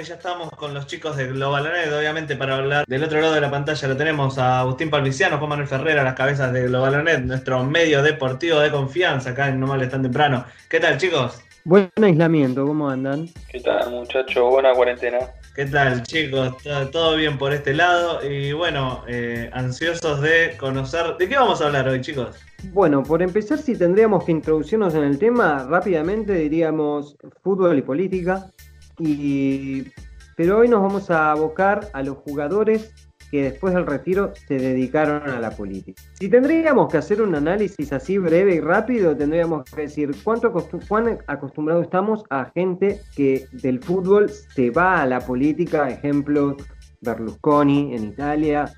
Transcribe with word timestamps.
y 0.00 0.04
ya 0.04 0.14
estamos 0.14 0.50
con 0.50 0.74
los 0.74 0.86
chicos 0.86 1.16
de 1.16 1.28
Globalonet, 1.28 1.90
obviamente 1.90 2.36
para 2.36 2.56
hablar 2.56 2.84
del 2.86 3.04
otro 3.04 3.20
lado 3.20 3.32
de 3.32 3.40
la 3.40 3.50
pantalla 3.50 3.88
lo 3.88 3.96
tenemos 3.96 4.36
a 4.36 4.60
Agustín 4.60 4.90
Palmiciano, 4.90 5.38
Juan 5.38 5.48
Manuel 5.48 5.68
Ferrera, 5.68 6.02
las 6.02 6.14
cabezas 6.14 6.52
de 6.52 6.64
Globalonet, 6.64 7.20
nuestro 7.20 7.64
medio 7.64 8.02
deportivo 8.02 8.58
de 8.58 8.70
confianza 8.70 9.30
acá 9.30 9.48
en 9.48 9.58
No 9.58 9.66
Mal 9.66 9.88
Tan 9.88 10.02
Temprano. 10.02 10.44
¿Qué 10.68 10.80
tal 10.80 10.98
chicos? 10.98 11.40
Buen 11.64 11.90
aislamiento, 12.02 12.66
¿cómo 12.66 12.90
andan? 12.90 13.28
¿Qué 13.48 13.60
tal 13.60 13.90
muchachos? 13.90 14.50
Buena 14.50 14.74
cuarentena. 14.74 15.18
¿Qué 15.54 15.64
tal 15.64 16.02
chicos? 16.02 16.54
¿Todo 16.92 17.16
bien 17.16 17.38
por 17.38 17.54
este 17.54 17.72
lado? 17.72 18.20
Y 18.28 18.52
bueno, 18.52 19.02
eh, 19.08 19.48
ansiosos 19.54 20.20
de 20.20 20.56
conocer... 20.58 21.16
¿De 21.16 21.26
qué 21.26 21.36
vamos 21.36 21.62
a 21.62 21.66
hablar 21.66 21.88
hoy 21.88 22.02
chicos? 22.02 22.36
Bueno, 22.72 23.02
por 23.02 23.22
empezar, 23.22 23.58
si 23.58 23.76
tendríamos 23.76 24.24
que 24.24 24.32
introducirnos 24.32 24.94
en 24.94 25.04
el 25.04 25.18
tema, 25.18 25.66
rápidamente 25.68 26.34
diríamos 26.34 27.16
fútbol 27.42 27.78
y 27.78 27.82
política. 27.82 28.52
Y, 28.98 29.84
pero 30.36 30.58
hoy 30.58 30.68
nos 30.68 30.82
vamos 30.82 31.10
a 31.10 31.30
abocar 31.32 31.88
a 31.92 32.02
los 32.02 32.16
jugadores 32.18 32.92
que 33.30 33.42
después 33.42 33.74
del 33.74 33.86
retiro 33.86 34.32
se 34.46 34.54
dedicaron 34.54 35.28
a 35.28 35.40
la 35.40 35.50
política. 35.50 36.00
Si 36.14 36.28
tendríamos 36.28 36.90
que 36.90 36.98
hacer 36.98 37.20
un 37.20 37.34
análisis 37.34 37.92
así 37.92 38.18
breve 38.18 38.56
y 38.56 38.60
rápido, 38.60 39.16
tendríamos 39.16 39.64
que 39.64 39.82
decir 39.82 40.14
cuánto 40.22 40.52
cuán 40.88 41.18
acostumbrados 41.26 41.84
estamos 41.84 42.24
a 42.30 42.50
gente 42.54 43.00
que 43.16 43.46
del 43.52 43.80
fútbol 43.82 44.30
se 44.30 44.70
va 44.70 45.02
a 45.02 45.06
la 45.06 45.20
política, 45.20 45.88
ejemplo 45.88 46.56
Berlusconi 47.00 47.94
en 47.94 48.04
Italia, 48.04 48.72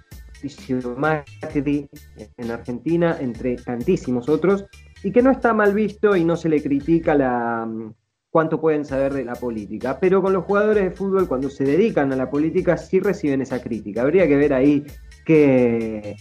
Macri 0.97 1.89
en 2.37 2.51
Argentina, 2.51 3.17
entre 3.21 3.57
tantísimos 3.57 4.29
otros, 4.29 4.65
y 5.03 5.11
que 5.13 5.23
no 5.23 5.31
está 5.31 5.53
mal 5.53 5.75
visto 5.75 6.17
y 6.17 6.25
no 6.25 6.37
se 6.37 6.49
le 6.49 6.63
critica 6.63 7.15
la, 7.15 7.69
cuánto 8.39 8.61
pueden 8.61 8.85
saber 8.85 9.15
de 9.15 9.25
la 9.25 9.35
política. 9.35 9.99
Pero 9.99 10.23
con 10.23 10.33
los 10.33 10.45
jugadores 10.45 10.85
de 10.85 10.91
fútbol, 10.93 11.27
cuando 11.27 11.51
se 11.51 11.65
dedican 11.65 12.13
a 12.13 12.17
la 12.17 12.31
política, 12.31 12.77
sí 12.77 13.01
reciben 13.01 13.43
esa 13.43 13.61
crítica. 13.61 14.03
Habría 14.03 14.29
que 14.29 14.37
ver 14.37 14.55
ahí 14.55 14.85
qué, 15.25 16.15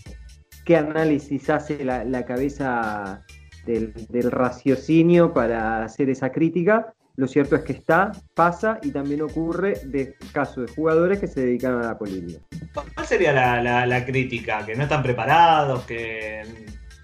qué 0.66 0.78
análisis 0.78 1.48
hace 1.52 1.86
la, 1.86 2.26
cabeza 2.26 3.24
del, 3.68 3.94
raciocinio 4.32 5.32
para 5.32 5.84
hacer 5.84 6.10
esa 6.10 6.32
crítica. 6.32 6.92
Lo 7.18 7.28
cierto 7.28 7.56
es 7.56 7.62
que 7.62 7.74
está, 7.74 8.12
pasa 8.34 8.80
y 8.82 8.90
también 8.90 9.22
ocurre 9.22 9.74
de 9.86 10.16
caso 10.34 10.62
de 10.62 10.74
jugadores 10.74 11.20
que 11.20 11.28
se 11.28 11.42
dedican 11.42 11.76
a 11.76 11.84
la 11.84 12.00
política. 12.00 12.40
¿Cuál 12.74 13.06
sería 13.06 13.32
la, 13.62 13.86
la 13.86 14.06
crítica? 14.08 14.66
¿Que 14.66 14.74
no 14.74 14.82
están 14.82 15.04
preparados? 15.04 15.84
¿Que 15.86 16.42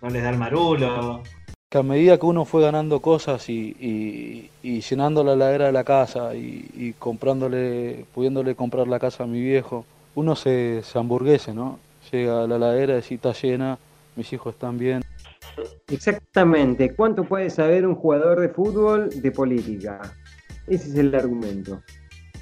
no 0.01 0.09
les 0.09 0.23
da 0.23 0.31
el 0.31 0.39
marulo? 0.39 1.21
Que 1.73 1.79
a 1.79 1.81
medida 1.81 2.19
que 2.19 2.27
uno 2.27 2.45
fue 2.45 2.61
ganando 2.61 2.99
cosas 2.99 3.49
y, 3.49 4.51
llenando 4.61 5.23
la 5.23 5.35
ladera 5.35 5.65
de 5.65 5.71
la 5.71 5.83
casa 5.83 6.35
y, 6.35 6.93
comprándole, 6.99 8.05
pudiéndole 8.13 8.53
comprar 8.53 8.87
la 8.87 8.99
casa 8.99 9.23
a 9.23 9.25
mi 9.25 9.41
viejo, 9.41 9.83
uno 10.13 10.35
se, 10.35 10.83
se 10.83 10.99
hamburguese, 10.99 11.51
¿no? 11.51 11.79
Llega 12.11 12.43
a 12.43 12.47
la 12.47 12.59
ladera, 12.59 12.99
y 13.09 13.15
está 13.15 13.33
llena, 13.33 13.79
mis 14.15 14.31
hijos 14.31 14.53
están 14.53 14.77
bien. 14.77 15.01
Exactamente. 15.87 16.93
¿Cuánto 16.93 17.23
puede 17.23 17.49
saber 17.49 17.87
un 17.87 17.95
jugador 17.95 18.39
de 18.39 18.49
fútbol 18.49 19.09
de 19.09 19.31
política? 19.31 19.99
Ese 20.67 20.89
es 20.89 20.95
el 20.95 21.15
argumento. 21.15 21.81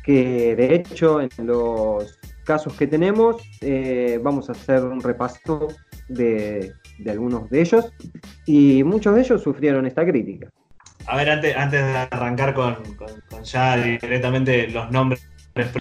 Que 0.03 0.57
de 0.57 0.75
hecho 0.75 1.21
en 1.21 1.29
los 1.37 2.19
casos 2.43 2.73
que 2.73 2.85
tenemos 2.85 3.41
eh, 3.61 4.19
vamos 4.21 4.49
a 4.49 4.51
hacer 4.51 4.83
un 4.83 4.99
repaso 4.99 5.69
de, 6.09 6.73
de 7.03 7.11
algunos 7.11 7.49
de 7.49 7.61
ellos 7.61 7.91
y 8.45 8.83
muchos 8.83 9.15
de 9.15 9.21
ellos 9.21 9.41
sufrieron 9.41 9.85
esta 9.85 10.05
crítica. 10.05 10.49
A 11.07 11.17
ver, 11.17 11.29
antes, 11.29 11.55
antes 11.55 11.83
de 11.83 11.97
arrancar 12.11 12.53
con, 12.53 12.77
ya 13.43 13.75
directamente 13.77 14.67
los 14.67 14.91
nombres, 14.91 15.27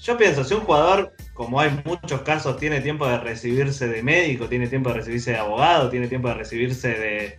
yo 0.03 0.17
pienso, 0.17 0.43
si 0.43 0.55
un 0.55 0.63
jugador, 0.63 1.13
como 1.35 1.61
hay 1.61 1.71
muchos 1.85 2.23
casos, 2.23 2.57
tiene 2.57 2.81
tiempo 2.81 3.07
de 3.07 3.19
recibirse 3.19 3.87
de 3.87 4.03
médico, 4.03 4.49
tiene 4.49 4.67
tiempo 4.67 4.91
de 4.91 4.97
recibirse 4.97 5.33
de 5.33 5.37
abogado, 5.37 5.91
tiene 5.91 6.09
tiempo 6.09 6.29
de 6.29 6.35
recibirse 6.35 6.89
de... 6.89 7.39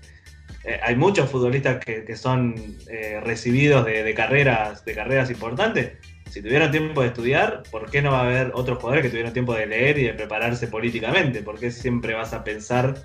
Eh, 0.64 0.80
hay 0.84 0.96
muchos 0.96 1.30
futbolistas 1.30 1.84
que, 1.84 2.16
son 2.16 2.56
eh, 2.88 3.20
recibidos 3.24 3.84
de, 3.86 4.14
carreras, 4.14 4.86
de 4.86 4.94
carreras 4.94 5.30
importantes. 5.32 5.94
Si 6.30 6.42
tuvieron 6.42 6.72
tiempo 6.72 7.02
de 7.02 7.08
estudiar, 7.08 7.64
¿por 7.72 7.90
qué 7.90 8.02
no 8.02 8.12
va 8.12 8.20
a 8.20 8.26
haber 8.26 8.52
otros 8.54 8.78
jugadores 8.78 9.04
que 9.04 9.10
tuvieron 9.10 9.34
tiempo 9.34 9.54
de 9.54 9.66
leer 9.66 9.98
y 9.98 10.04
de 10.04 10.14
prepararse 10.14 10.68
políticamente? 10.68 11.42
¿Por 11.42 11.60
qué 11.60 11.72
siempre 11.72 12.14
vas 12.14 12.32
a 12.32 12.44
pensar 12.44 12.96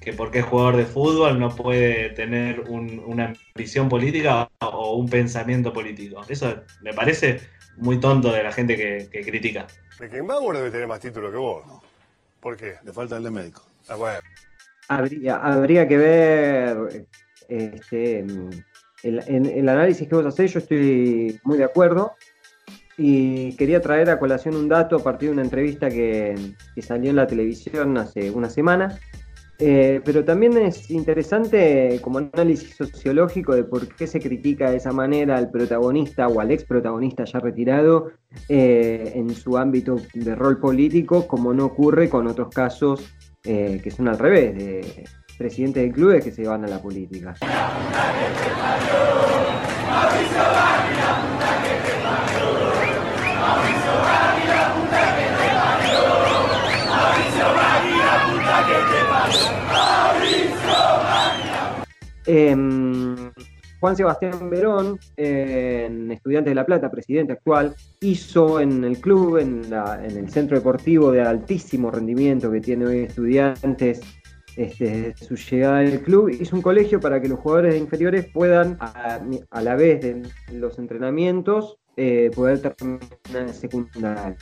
que 0.00 0.12
porque 0.12 0.40
es 0.40 0.44
jugador 0.44 0.76
de 0.76 0.86
fútbol 0.86 1.38
no 1.38 1.54
puede 1.54 2.10
tener 2.10 2.60
una 2.60 3.32
visión 3.54 3.88
política 3.88 4.48
o 4.60 4.96
un 4.96 5.08
pensamiento 5.08 5.72
político. 5.72 6.22
Eso 6.28 6.62
me 6.82 6.94
parece 6.94 7.40
muy 7.76 7.98
tonto 7.98 8.32
de 8.32 8.42
la 8.42 8.52
gente 8.52 8.76
que, 8.76 9.22
critica. 9.22 9.66
Beckenbauer 9.98 10.58
debe 10.58 10.70
tener 10.70 10.86
más 10.86 11.00
títulos 11.00 11.30
que 11.30 11.38
vos. 11.38 11.64
¿Por 12.40 12.56
qué? 12.56 12.74
Le 12.84 12.92
falta 12.92 13.16
el 13.16 13.24
de 13.24 13.30
médico. 13.30 13.66
Ah, 13.88 13.96
bueno. 13.96 14.18
habría, 14.88 15.36
habría 15.36 15.88
que 15.88 15.96
ver 15.96 17.06
este, 17.48 18.20
el, 19.02 19.18
el 19.26 19.68
análisis 19.68 20.06
que 20.06 20.14
vos 20.14 20.26
hacés, 20.26 20.52
yo 20.52 20.60
estoy 20.60 21.40
muy 21.42 21.58
de 21.58 21.64
acuerdo. 21.64 22.14
Y 23.00 23.54
quería 23.56 23.80
traer 23.80 24.10
a 24.10 24.18
colación 24.18 24.56
un 24.56 24.68
dato 24.68 24.96
a 24.96 25.02
partir 25.04 25.28
de 25.28 25.34
una 25.34 25.42
entrevista 25.42 25.88
que, 25.88 26.34
que 26.74 26.82
salió 26.82 27.10
en 27.10 27.16
la 27.16 27.28
televisión 27.28 27.96
hace 27.96 28.28
una 28.32 28.50
semana, 28.50 28.98
eh, 29.60 30.00
pero 30.04 30.24
también 30.24 30.56
es 30.56 30.88
interesante 30.88 31.98
como 32.00 32.18
análisis 32.18 32.76
sociológico 32.76 33.56
de 33.56 33.64
por 33.64 33.88
qué 33.88 34.06
se 34.06 34.20
critica 34.20 34.70
de 34.70 34.76
esa 34.76 34.92
manera 34.92 35.36
al 35.36 35.50
protagonista 35.50 36.28
o 36.28 36.40
al 36.40 36.52
ex 36.52 36.64
protagonista 36.64 37.24
ya 37.24 37.40
retirado 37.40 38.12
eh, 38.48 39.12
en 39.16 39.30
su 39.34 39.58
ámbito 39.58 39.96
de 40.14 40.34
rol 40.36 40.60
político, 40.60 41.26
como 41.26 41.52
no 41.52 41.64
ocurre 41.66 42.08
con 42.08 42.28
otros 42.28 42.50
casos 42.50 43.12
eh, 43.44 43.80
que 43.82 43.90
son 43.90 44.06
al 44.08 44.18
revés, 44.18 44.56
de 44.56 45.04
presidentes 45.36 45.82
de 45.82 45.92
clubes 45.92 46.24
que 46.24 46.30
se 46.30 46.46
van 46.46 46.64
a 46.64 46.68
la 46.68 46.80
política. 46.80 47.34
Em, 62.28 63.16
Juan 63.80 63.96
Sebastián 63.96 64.50
Verón, 64.50 64.98
en 65.16 66.12
Estudiantes 66.12 66.50
de 66.50 66.54
La 66.54 66.66
Plata, 66.66 66.90
presidente 66.90 67.32
actual, 67.32 67.74
hizo 68.02 68.60
en 68.60 68.84
el 68.84 69.00
club, 69.00 69.38
en, 69.38 69.72
el 69.72 70.28
centro 70.28 70.58
deportivo 70.58 71.10
de 71.10 71.22
altísimo 71.22 71.90
rendimiento 71.90 72.50
que 72.50 72.60
tiene 72.60 72.84
hoy 72.84 72.98
Estudiantes, 73.04 74.02
este, 74.56 75.14
su 75.16 75.36
llegada 75.36 75.78
al 75.78 76.02
club, 76.02 76.28
hizo 76.28 76.54
un 76.54 76.60
colegio 76.60 77.00
para 77.00 77.18
que 77.18 77.28
los 77.28 77.38
jugadores 77.38 77.80
inferiores 77.80 78.26
puedan, 78.26 78.76
a, 78.80 79.62
la 79.62 79.74
vez 79.74 80.02
de 80.02 80.22
los 80.52 80.78
entrenamientos, 80.78 81.78
eh, 81.96 82.30
poder 82.34 82.60
terminar 82.60 83.08
el 83.32 83.54
secundario. 83.54 84.36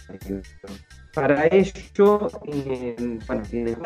Para 1.16 1.47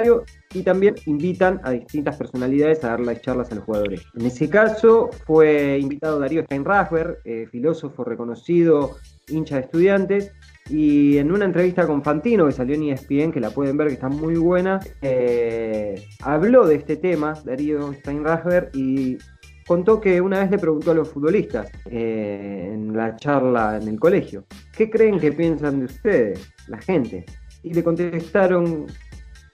ello, 0.02 0.24
y 0.52 0.62
también 0.64 0.96
invitan 1.06 1.60
a 1.62 1.70
distintas 1.70 2.16
personalidades 2.16 2.82
a 2.82 2.88
dar 2.88 3.00
las 3.00 3.22
charlas 3.22 3.52
a 3.52 3.54
los 3.54 3.62
jugadores. 3.62 4.02
En 4.18 4.26
ese 4.26 4.50
caso 4.50 5.10
fue 5.26 5.78
invitado 5.78 6.18
Darío 6.18 6.42
Steinrasberg, 6.42 7.18
eh, 7.24 7.46
filósofo 7.52 8.02
reconocido, 8.02 8.96
hincha 9.28 9.54
de 9.54 9.60
estudiantes, 9.62 10.32
y 10.68 11.18
en 11.18 11.30
una 11.30 11.44
entrevista 11.44 11.86
con 11.86 12.02
Fantino, 12.02 12.46
que 12.46 12.52
salió 12.52 12.74
en 12.74 12.91
ESPN, 12.91 13.30
que 13.30 13.38
la 13.38 13.50
pueden 13.50 13.76
ver, 13.76 13.86
que 13.86 13.94
está 13.94 14.08
muy 14.08 14.34
buena, 14.34 14.80
eh, 15.00 16.04
habló 16.22 16.66
de 16.66 16.74
este 16.74 16.97
tema, 16.97 17.34
Darío 17.44 17.92
Steinrasberg, 17.92 18.70
y 18.74 19.18
contó 19.66 20.00
que 20.00 20.21
una 20.21 20.41
vez 20.41 20.50
le 20.50 20.59
preguntó 20.59 20.91
a 20.91 20.94
los 20.94 21.09
futbolistas 21.09 21.71
eh, 21.91 22.71
en 22.72 22.97
la 22.97 23.16
charla 23.16 23.78
en 23.81 23.88
el 23.88 23.98
colegio, 23.98 24.44
¿qué 24.76 24.91
creen 24.91 25.18
que 25.18 25.33
piensan 25.33 25.80
de 25.80 25.84
ustedes, 25.86 26.53
la 26.68 26.78
gente? 26.78 27.24
Y 27.62 27.74
le 27.74 27.84
contestaron 27.84 28.86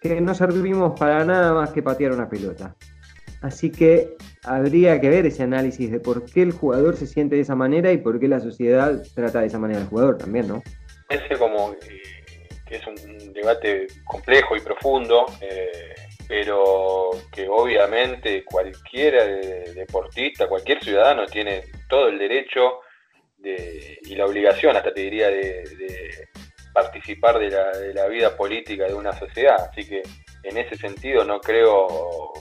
que 0.00 0.20
no 0.20 0.35
servimos 0.35 0.99
para 0.99 1.25
nada 1.25 1.53
más 1.53 1.70
que 1.70 1.82
patear 1.82 2.12
una 2.12 2.29
pelota. 2.29 2.75
Así 3.43 3.70
que 3.70 4.17
habría 4.44 5.00
que 5.00 5.08
ver 5.08 5.26
ese 5.26 5.43
análisis 5.43 5.91
de 5.91 6.00
por 6.00 6.25
qué 6.25 6.43
el 6.43 6.52
jugador 6.52 6.97
se 6.97 7.06
siente 7.06 7.37
de 7.37 7.43
esa 7.43 7.55
manera 7.55 7.93
y 7.93 7.99
por 7.99 8.19
qué 8.19 8.29
la 8.29 8.41
sociedad 8.41 9.02
trata 9.14 9.41
de 9.41 9.47
esa 9.47 9.59
manera 9.59 9.81
al 9.81 9.88
jugador 9.88 10.17
también, 10.17 10.49
¿no? 10.49 10.62
Ese 11.09 11.38
como 11.38 11.73
eh, 11.73 12.17
que 12.67 12.76
es 12.76 12.87
un 12.87 13.32
debate 13.32 13.87
complejo 14.05 14.56
y 14.56 14.61
profundo. 14.61 15.26
Eh, 15.41 15.94
pero 16.28 17.11
que 17.32 17.49
obviamente 17.49 18.44
cualquier 18.44 19.75
deportista, 19.75 20.49
cualquier 20.49 20.82
ciudadano 20.82 21.26
tiene 21.26 21.64
todo 21.88 22.08
el 22.08 22.19
derecho 22.19 22.81
y 23.43 24.14
la 24.14 24.26
obligación, 24.26 24.76
hasta 24.76 24.93
te 24.93 25.02
diría, 25.02 25.28
de, 25.28 26.28
participar 26.73 27.38
de 27.38 27.94
la, 27.94 28.06
vida 28.06 28.37
política 28.37 28.87
de 28.87 28.94
una 28.94 29.12
sociedad. 29.12 29.69
Así 29.70 29.88
que 29.88 30.02
en 30.43 30.56
ese 30.58 30.76
sentido 30.76 31.25
no 31.25 31.40
creo 31.40 32.32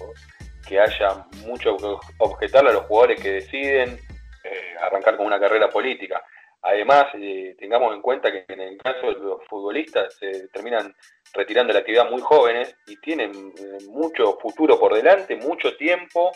que 0.68 0.80
haya 0.80 1.26
mucho 1.46 1.78
que 1.78 1.96
objetarle 2.18 2.72
a 2.72 2.74
los 2.74 2.86
jugadores 2.86 3.22
que 3.22 3.32
deciden 3.32 4.00
eh, 4.44 4.76
arrancar 4.82 5.16
con 5.16 5.28
una 5.28 5.40
carrera 5.40 5.70
política. 5.70 6.22
Además, 6.68 7.06
eh, 7.14 7.56
tengamos 7.60 7.94
en 7.94 8.02
cuenta 8.02 8.32
que 8.32 8.44
en 8.48 8.60
el 8.60 8.78
caso 8.80 9.14
de 9.14 9.20
los 9.20 9.46
futbolistas 9.48 10.16
se 10.16 10.48
terminan 10.48 10.96
retirando 11.32 11.72
la 11.72 11.80
actividad 11.80 12.10
muy 12.10 12.22
jóvenes 12.22 12.76
y 12.88 12.98
tienen 12.98 13.32
eh, 13.32 13.86
mucho 13.88 14.40
futuro 14.42 14.80
por 14.80 14.96
delante, 14.96 15.36
mucho 15.36 15.78
tiempo 15.78 16.32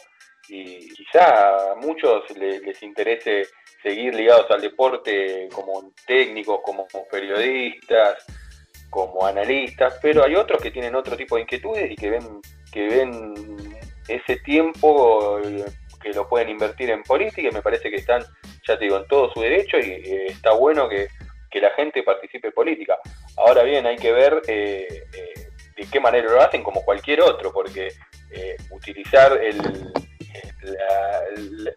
y 0.48 0.88
quizá 0.94 1.72
a 1.72 1.76
muchos 1.78 2.30
les, 2.38 2.84
interese 2.84 3.48
seguir 3.82 4.14
ligados 4.14 4.46
al 4.52 4.62
deporte 4.62 5.50
como 5.52 5.94
técnicos, 6.06 6.60
como 6.64 6.86
periodistas, 7.12 8.24
como 8.92 9.26
analistas, 9.26 9.98
pero 10.00 10.24
hay 10.24 10.36
otros 10.36 10.62
que 10.62 10.70
tienen 10.70 10.94
otro 10.94 11.18
tipo 11.18 11.38
de 11.38 11.42
inquietudes 11.42 11.92
y 11.92 11.96
que 11.96 12.10
ven 12.12 12.42
que 12.72 12.88
ven 12.88 13.34
ese 14.08 14.36
tiempo 14.38 15.40
eh, 15.40 15.66
que 16.00 16.14
lo 16.14 16.28
pueden 16.28 16.50
invertir 16.50 16.90
en 16.90 17.04
política 17.04 17.50
y 17.50 17.52
me 17.52 17.62
parece 17.62 17.90
que 17.90 17.98
están, 17.98 18.24
ya 18.70 18.78
te 18.78 18.86
digo, 18.86 18.98
en 18.98 19.08
todo 19.08 19.32
su 19.34 19.42
derecho 19.42 19.78
y 19.78 19.92
eh, 19.92 20.26
está 20.28 20.52
bueno 20.52 20.88
que, 20.88 21.08
la 21.60 21.72
gente 21.72 22.04
participe 22.04 22.48
en 22.48 22.54
política. 22.54 22.98
Ahora 23.36 23.64
bien, 23.64 23.86
hay 23.86 23.98
que 23.98 24.14
ver 24.14 24.42
eh, 24.48 24.88
de 25.76 25.86
qué 25.92 26.00
manera 26.00 26.32
lo 26.32 26.40
hacen 26.40 26.64
como 26.64 26.86
cualquier 26.86 27.22
otro, 27.22 27.52
porque 27.52 27.90
utilizar 28.72 29.34
el, 29.34 29.92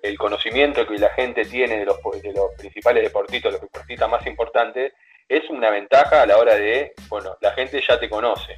el, 0.02 0.18
conocimiento 0.18 0.86
que 0.86 0.98
la 0.98 1.08
gente 1.10 1.44
tiene 1.46 1.78
de 1.78 1.86
los, 1.86 1.96
de 2.22 2.32
los 2.32 2.54
principales 2.56 3.02
deportistas, 3.02 3.52
los 3.52 3.62
deportistas 3.62 4.08
más 4.08 4.24
importantes, 4.26 4.92
es 5.28 5.48
una 5.50 5.70
ventaja 5.70 6.22
a 6.22 6.26
la 6.26 6.36
hora 6.36 6.54
de, 6.54 6.92
bueno, 7.08 7.36
la 7.40 7.52
gente 7.52 7.82
ya 7.86 7.98
te 7.98 8.08
conoce. 8.08 8.54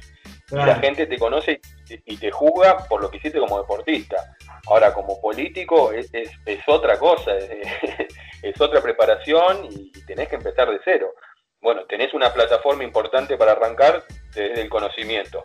La 0.51 0.75
gente 0.75 1.07
te 1.07 1.17
conoce 1.17 1.59
y 2.05 2.17
te 2.17 2.31
juzga 2.31 2.77
por 2.87 3.01
lo 3.01 3.09
que 3.09 3.17
hiciste 3.17 3.39
como 3.39 3.59
deportista. 3.59 4.35
Ahora, 4.67 4.93
como 4.93 5.19
político 5.19 5.91
es, 5.91 6.09
es, 6.13 6.61
otra 6.67 6.97
cosa, 6.99 7.35
es, 7.37 8.61
otra 8.61 8.81
preparación 8.81 9.67
y, 9.71 9.91
tenés 10.05 10.27
que 10.27 10.35
empezar 10.35 10.69
de 10.69 10.79
cero. 10.83 11.13
Bueno, 11.61 11.85
tenés 11.85 12.13
una 12.13 12.31
plataforma 12.31 12.83
importante 12.83 13.37
para 13.37 13.53
arrancar 13.53 14.03
desde 14.35 14.61
el 14.61 14.69
conocimiento. 14.69 15.43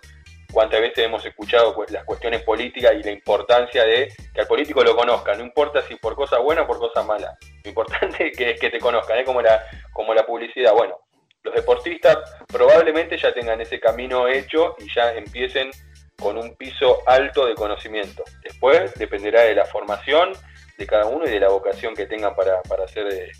¿Cuántas 0.52 0.80
veces 0.80 1.06
hemos 1.06 1.24
escuchado 1.24 1.74
pues, 1.74 1.90
las 1.92 2.04
cuestiones 2.04 2.42
políticas 2.42 2.92
y 2.98 3.02
la 3.02 3.12
importancia 3.12 3.84
de 3.84 4.12
que 4.34 4.40
al 4.40 4.46
político 4.46 4.82
lo 4.82 4.96
conozcan? 4.96 5.38
No 5.38 5.44
importa 5.44 5.80
si 5.82 5.94
por 5.96 6.14
cosa 6.14 6.38
buena 6.38 6.62
o 6.62 6.66
por 6.66 6.78
cosa 6.78 7.02
mala. 7.02 7.38
Lo 7.64 7.68
importante 7.70 8.26
es 8.30 8.36
que, 8.36 8.54
que 8.56 8.70
te 8.70 8.78
conozcan, 8.78 9.18
es 9.18 9.24
como 9.24 9.40
la, 9.40 9.64
como 9.92 10.12
la 10.12 10.26
publicidad. 10.26 10.74
Bueno, 10.74 10.98
los 11.42 11.54
deportistas 11.54 12.18
probablemente 12.48 13.16
ya 13.16 13.32
tengan 13.32 13.60
ese 13.60 13.80
camino 13.80 14.28
hecho 14.28 14.76
y 14.78 14.92
ya 14.94 15.12
empiecen 15.12 15.70
con 16.18 16.36
un 16.36 16.54
piso 16.56 16.98
alto 17.06 17.46
de 17.46 17.54
conocimiento. 17.54 18.22
Después 18.44 18.92
dependerá 18.94 19.42
de 19.42 19.54
la 19.54 19.64
formación 19.64 20.32
de 20.76 20.86
cada 20.86 21.06
uno 21.06 21.26
y 21.26 21.30
de 21.30 21.40
la 21.40 21.48
vocación 21.48 21.94
que 21.94 22.06
tengan 22.06 22.34
para, 22.34 22.60
hacer 22.84 23.06
eh, 23.12 23.32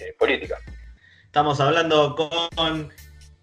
eh, 0.00 0.14
política. 0.18 0.56
Estamos 1.24 1.60
hablando 1.60 2.14
con 2.14 2.92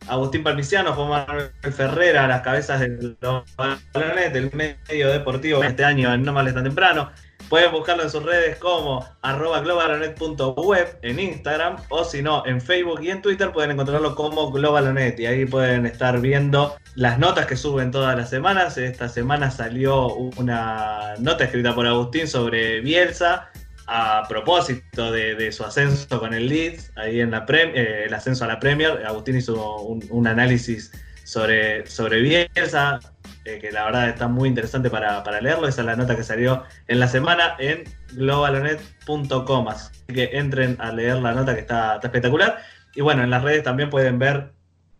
Agustín 0.07 0.43
Palmiciano, 0.43 0.93
Juan 0.93 1.09
Manuel 1.09 1.51
Ferrera, 1.73 2.27
las 2.27 2.41
cabezas 2.41 2.79
del 2.79 3.17
balones 3.55 4.33
del 4.33 4.51
medio 4.53 5.11
deportivo 5.11 5.63
este 5.63 5.83
año 5.83 6.17
No 6.17 6.33
Males 6.33 6.53
Tan 6.53 6.63
Temprano. 6.63 7.11
Pueden 7.49 7.71
buscarlo 7.71 8.03
en 8.03 8.09
sus 8.09 8.23
redes 8.23 8.57
como 8.57 9.05
arroba 9.21 9.61
globalonet.web 9.61 10.99
en 11.03 11.19
Instagram 11.19 11.77
o 11.89 12.03
si 12.03 12.21
no 12.21 12.43
en 12.45 12.59
Facebook 12.59 13.01
y 13.03 13.11
en 13.11 13.21
Twitter 13.21 13.51
pueden 13.51 13.71
encontrarlo 13.71 14.15
como 14.15 14.51
globalonet 14.51 15.19
y 15.19 15.27
ahí 15.27 15.45
pueden 15.45 15.85
estar 15.85 16.19
viendo 16.21 16.75
las 16.95 17.19
notas 17.19 17.45
que 17.45 17.55
suben 17.55 17.91
todas 17.91 18.17
las 18.17 18.29
semanas. 18.29 18.77
Esta 18.77 19.09
semana 19.09 19.51
salió 19.51 20.07
una 20.07 21.13
nota 21.19 21.43
escrita 21.43 21.75
por 21.75 21.85
Agustín 21.85 22.27
sobre 22.27 22.81
Bielsa 22.81 23.51
a 23.87 24.23
propósito 24.27 25.11
de, 25.11 25.51
su 25.51 25.63
ascenso 25.63 26.19
con 26.19 26.33
el 26.33 26.47
Leeds, 26.47 26.91
ahí 26.95 27.19
en 27.21 27.31
la 27.31 27.45
eh, 27.49 28.05
el 28.07 28.13
ascenso 28.13 28.45
a 28.45 28.47
la 28.47 28.59
Premier. 28.59 29.05
Agustín 29.05 29.37
hizo 29.37 29.77
un, 29.81 30.27
análisis 30.27 30.91
sobre, 31.23 31.85
sobre 31.85 32.21
Bielsa, 32.21 32.99
eh, 33.45 33.59
que 33.59 33.71
la 33.71 33.85
verdad 33.85 34.09
está 34.09 34.27
muy 34.27 34.49
interesante 34.49 34.89
para, 34.89 35.21
leerlo. 35.39 35.67
Esa 35.67 35.81
es 35.81 35.85
la 35.85 35.95
nota 35.95 36.15
que 36.15 36.23
salió 36.23 36.63
en 36.87 36.99
la 36.99 37.07
semana 37.07 37.55
en 37.59 37.83
globalonet.com. 38.13 39.67
Así 39.67 39.91
que 40.07 40.31
entren 40.33 40.75
a 40.79 40.91
leer 40.91 41.17
la 41.17 41.33
nota 41.33 41.53
que 41.53 41.61
está, 41.61 41.99
espectacular. 42.01 42.57
Y 42.95 43.01
bueno, 43.01 43.23
en 43.23 43.29
las 43.29 43.43
redes 43.43 43.61
también 43.63 43.91
pueden 43.91 44.17
ver 44.17 44.51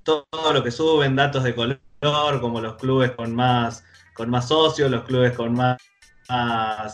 todo, 0.04 0.26
lo 0.54 0.64
que 0.64 0.70
suben, 0.70 1.16
datos 1.16 1.44
de 1.44 1.56
color, 1.56 1.80
como 2.40 2.62
los 2.62 2.76
clubes 2.76 3.12
con 3.12 3.34
más, 3.34 3.84
con 4.14 4.30
más 4.30 4.48
socios, 4.48 4.92
los 4.92 5.06
clubes 5.06 5.32
con 5.32 5.54
más, 5.54 5.78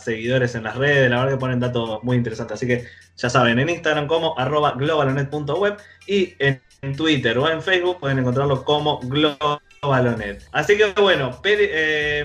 seguidores 0.02 0.54
en 0.54 0.62
las 0.62 0.76
redes. 0.76 1.10
La 1.10 1.18
verdad 1.18 1.32
que 1.32 1.40
ponen 1.40 1.60
datos 1.60 2.02
muy 2.02 2.16
interesantes. 2.16 2.54
Así 2.54 2.66
que 2.66 2.86
ya 3.16 3.28
saben, 3.28 3.58
en 3.58 3.68
Instagram 3.68 4.06
como 4.06 4.38
arroba 4.38 4.72
globalonet.web 4.72 5.76
y 6.06 6.34
en, 6.38 6.62
Twitter 6.96 7.38
o 7.38 7.48
en 7.48 7.62
Facebook 7.62 8.00
pueden 8.00 8.18
encontrarlo 8.18 8.64
como 8.64 8.98
globalonet 9.00 9.71
Balonet. 9.88 10.44
Así 10.52 10.76
que 10.76 10.92
bueno, 11.00 11.30
eh, 11.44 12.24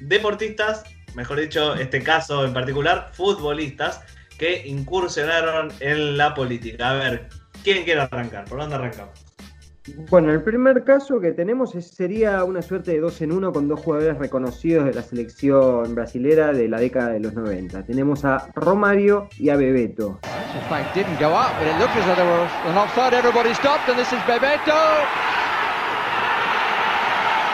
deportistas, 0.00 0.84
mejor 1.14 1.40
dicho, 1.40 1.74
este 1.74 2.02
caso 2.02 2.44
en 2.44 2.54
particular, 2.54 3.10
futbolistas 3.12 4.00
que 4.38 4.66
incursionaron 4.66 5.70
en 5.80 6.16
la 6.16 6.34
política. 6.34 6.90
A 6.90 6.94
ver, 6.94 7.28
¿quién 7.62 7.84
quiere 7.84 8.00
arrancar? 8.00 8.46
¿Por 8.46 8.58
dónde 8.58 8.76
arrancamos? 8.76 9.24
Bueno, 10.08 10.32
el 10.32 10.42
primer 10.42 10.82
caso 10.84 11.20
que 11.20 11.32
tenemos 11.32 11.72
sería 11.72 12.42
una 12.44 12.62
suerte 12.62 12.92
de 12.92 13.00
dos 13.00 13.20
en 13.20 13.32
uno 13.32 13.52
con 13.52 13.68
dos 13.68 13.80
jugadores 13.80 14.16
reconocidos 14.16 14.86
de 14.86 14.94
la 14.94 15.02
selección 15.02 15.94
brasilera 15.94 16.52
de 16.52 16.68
la 16.68 16.80
década 16.80 17.10
de 17.10 17.20
los 17.20 17.34
90. 17.34 17.84
Tenemos 17.84 18.24
a 18.24 18.48
Romario 18.54 19.28
y 19.38 19.50
a 19.50 19.56
Bebeto. 19.56 20.20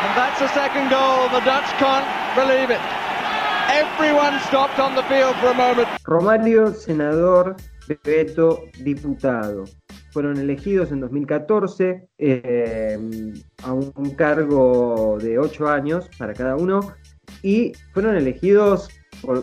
And 0.03 0.17
that's 0.17 0.39
the 0.41 0.49
second 0.55 0.89
goal. 0.89 1.29
The 1.29 1.45
Dutch 1.45 1.69
can't 1.77 2.09
believe 2.35 2.71
it. 2.71 2.81
Everyone 3.69 4.41
stopped 4.49 4.79
on 4.79 4.95
the 4.95 5.03
field 5.05 5.37
for 5.37 5.49
a 5.49 5.55
moment. 5.55 5.89
Romario, 6.05 6.73
senador, 6.73 7.55
Bebeto, 7.87 8.65
diputado. 8.83 9.65
Fueron 10.13 10.39
elegidos 10.39 10.91
en 10.91 11.01
2014 11.01 12.09
eh, 12.19 12.99
a 13.63 13.73
un 13.75 14.15
cargo 14.17 15.19
de 15.21 15.39
8 15.39 15.69
años 15.69 16.09
para 16.19 16.33
cada 16.33 16.57
uno 16.57 16.81
y 17.43 17.73
fueron 17.93 18.17
elegidos 18.17 18.89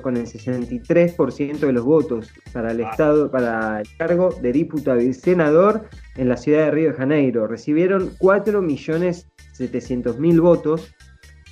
con 0.02 0.18
el 0.18 0.26
63% 0.26 1.60
de 1.60 1.72
los 1.72 1.86
votos 1.86 2.32
para 2.52 2.72
el 2.72 2.80
estado, 2.80 3.30
para 3.30 3.82
el 3.82 3.88
cargo 3.98 4.30
de 4.42 4.52
diputado 4.52 5.00
y 5.00 5.14
senador 5.14 5.88
en 6.16 6.30
la 6.30 6.38
ciudad 6.38 6.66
de 6.66 6.72
Río 6.72 6.92
de 6.92 6.98
Janeiro. 6.98 7.48
Recibieron 7.48 8.12
4 8.18 8.62
millones 8.62 9.28
700.000 9.60 10.42
votos. 10.42 10.94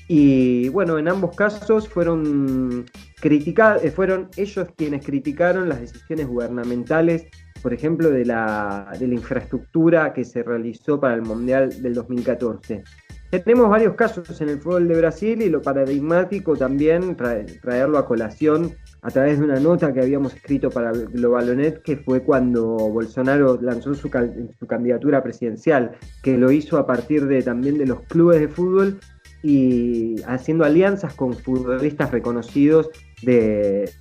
Y 0.07 0.69
bueno, 0.69 0.99
en 0.99 1.07
ambos 1.07 1.35
casos 1.35 1.89
fueron 1.89 2.85
eh, 3.21 3.91
fueron 3.91 4.29
ellos 4.37 4.67
quienes 4.77 5.03
criticaron 5.03 5.67
las 5.67 5.81
decisiones 5.81 6.27
gubernamentales, 6.27 7.25
por 7.63 7.73
ejemplo, 7.73 8.11
de 8.11 8.25
la, 8.25 8.91
de 8.99 9.07
la 9.07 9.13
infraestructura 9.15 10.13
que 10.13 10.23
se 10.23 10.43
realizó 10.43 10.99
para 10.99 11.15
el 11.15 11.23
Mundial 11.23 11.81
del 11.81 11.95
2014. 11.95 12.83
Tenemos 13.31 13.69
varios 13.69 13.95
casos 13.95 14.39
en 14.39 14.49
el 14.49 14.59
fútbol 14.59 14.87
de 14.87 14.97
Brasil 14.97 15.41
y 15.41 15.49
lo 15.49 15.61
paradigmático 15.61 16.55
también 16.55 17.17
traerlo 17.17 17.97
a 17.97 18.05
colación 18.05 18.75
a 19.05 19.11
través 19.11 19.37
de 19.37 19.45
una 19.45 19.59
nota 19.59 19.93
que 19.93 20.01
habíamos 20.01 20.33
escrito 20.33 20.71
para 20.71 20.91
Globalonet, 20.91 21.83
que 21.83 21.95
fue 21.95 22.23
cuando 22.23 22.65
Bolsonaro 22.65 23.59
lanzó 23.61 23.93
su, 23.93 24.09
candidatura 24.09 25.21
presidencial, 25.21 25.91
que 26.23 26.35
lo 26.35 26.51
hizo 26.51 26.79
a 26.79 26.87
partir 26.87 27.27
de 27.27 27.43
también 27.43 27.77
de 27.77 27.85
los 27.85 28.01
clubes 28.01 28.39
de 28.39 28.47
fútbol 28.47 28.99
y 29.43 30.15
haciendo 30.23 30.65
alianzas 30.65 31.13
con 31.13 31.35
futbolistas 31.35 32.09
reconocidos 32.09 32.89
de, 33.21 33.91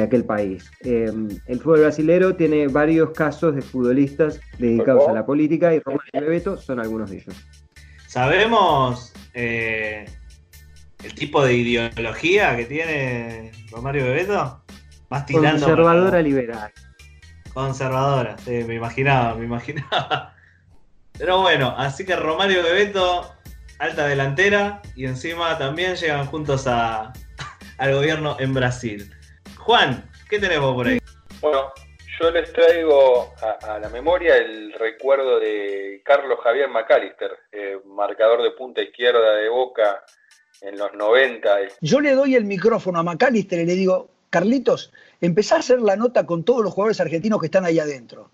aquel 0.00 0.24
país. 0.24 0.70
Em, 0.80 1.28
el 1.46 1.58
fútbol 1.58 1.80
brasilero 1.80 2.34
tiene 2.34 2.66
varios 2.68 3.10
casos 3.10 3.54
de 3.54 3.60
futbolistas 3.60 4.40
dedicados 4.58 5.06
a 5.06 5.12
la 5.12 5.26
política 5.26 5.74
y 5.74 5.80
Román 5.80 6.06
y 6.10 6.20
Bebeto 6.20 6.56
son 6.56 6.80
algunos 6.80 7.10
de 7.10 7.18
ellos. 7.18 7.36
¿Sabemos 8.06 9.12
eh, 9.34 10.06
el 11.04 11.14
tipo 11.14 11.44
de 11.44 11.54
ideología 11.54 12.56
que 12.56 12.64
tiene 12.64 13.52
Romario 13.70 14.04
Bebeto? 14.04 14.64
Más 15.10 15.26
tirando. 15.26 15.66
Conservadora 15.66 16.22
liberal. 16.22 16.72
Conservadora, 17.52 18.36
sí, 18.38 18.64
me 18.64 18.74
imaginaba, 18.74 19.34
me 19.34 19.44
imaginaba. 19.44 20.34
Pero 21.16 21.42
bueno, 21.42 21.74
así 21.76 22.04
que 22.04 22.16
Romario 22.16 22.62
Bebeto, 22.62 23.32
alta 23.78 24.08
delantera, 24.08 24.82
y 24.96 25.06
encima 25.06 25.56
también 25.58 25.94
llegan 25.94 26.26
juntos 26.26 26.66
a, 26.66 27.12
al 27.78 27.94
gobierno 27.94 28.36
en 28.40 28.54
Brasil. 28.54 29.14
Juan, 29.58 30.10
¿qué 30.28 30.40
tenemos 30.40 30.74
por 30.74 30.88
ahí? 30.88 30.98
Bueno, 31.40 31.72
yo 32.20 32.30
les 32.30 32.52
traigo 32.52 33.34
a, 33.62 33.78
la 33.78 33.88
memoria 33.88 34.36
el 34.36 34.72
recuerdo 34.72 35.38
de 35.38 36.02
Carlos 36.04 36.38
Javier 36.42 36.68
McAllister, 36.68 37.30
eh, 37.52 37.78
marcador 37.86 38.42
de 38.42 38.50
punta 38.52 38.82
izquierda 38.82 39.34
de 39.34 39.48
Boca 39.48 40.02
en 40.64 40.78
los 40.78 40.92
90. 40.94 41.56
Yo 41.80 42.00
le 42.00 42.12
doy 42.14 42.34
el 42.34 42.44
micrófono 42.44 42.98
a 42.98 43.02
McAllister 43.02 43.60
y 43.60 43.66
le 43.66 43.74
digo, 43.74 44.08
Carlitos, 44.30 44.92
empezá 45.20 45.56
a 45.56 45.58
hacer 45.60 45.80
la 45.80 45.96
nota 45.96 46.26
con 46.26 46.44
todos 46.44 46.62
los 46.64 46.72
jugadores 46.72 47.00
argentinos 47.00 47.38
que 47.38 47.46
están 47.46 47.64
ahí 47.64 47.78
adentro. 47.78 48.30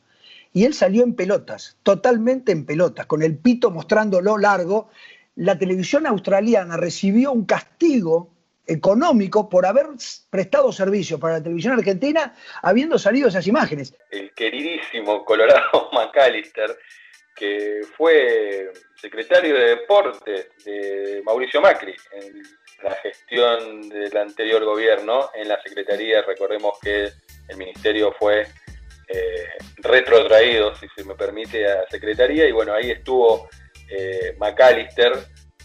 y 0.52 0.64
él 0.64 0.75
salió 0.75 1.04
en 1.04 1.14
pelotas, 1.14 1.76
totalmente 1.84 2.50
en 2.50 2.66
pelotas, 2.66 3.06
con 3.06 3.22
el 3.22 3.37
pito 3.37 3.70
mostrándolo 3.70 4.37
largo. 4.37 4.90
La 5.37 5.56
televisión 5.56 6.06
australiana 6.06 6.76
recibió 6.76 7.30
un 7.30 7.44
castigo 7.44 8.30
económico 8.66 9.49
por 9.49 9.64
haber 9.64 9.87
prestado 10.28 10.72
servicio 10.72 11.20
para 11.20 11.34
la 11.34 11.42
televisión 11.42 11.75
argentina 11.75 12.34
habiendo 12.62 12.99
salido 12.99 13.28
esas 13.28 13.46
imágenes. 13.46 13.94
El 14.10 14.32
queridísimo 14.34 15.25
Colorado 15.25 15.88
McAllister, 15.92 16.76
que 17.37 17.80
fue 17.96 18.72
secretario 19.00 19.54
de 19.54 19.76
Deportes 19.76 20.49
de 20.64 21.23
Mauricio 21.25 21.61
Macri 21.61 21.95
en 22.12 22.42
la 22.83 22.95
gestión 22.97 23.88
del 23.88 24.16
anterior 24.16 24.64
gobierno 24.64 25.30
en 25.35 25.49
la 25.49 25.61
Secretaría, 25.62 26.23
recordemos 26.23 26.78
que 26.80 27.11
el 27.49 27.57
ministerio 27.57 28.14
fue 28.19 28.47
eh, 29.09 29.49
retrotraído, 29.78 30.75
si 30.76 30.87
se 30.97 31.04
me 31.04 31.14
permite, 31.14 31.66
a 31.66 31.87
Secretaría, 31.90 32.47
y 32.47 32.52
bueno, 32.52 32.75
ahí 32.75 32.90
estuvo 32.90 33.49
eh, 33.90 34.37
McAllister, 34.38 35.12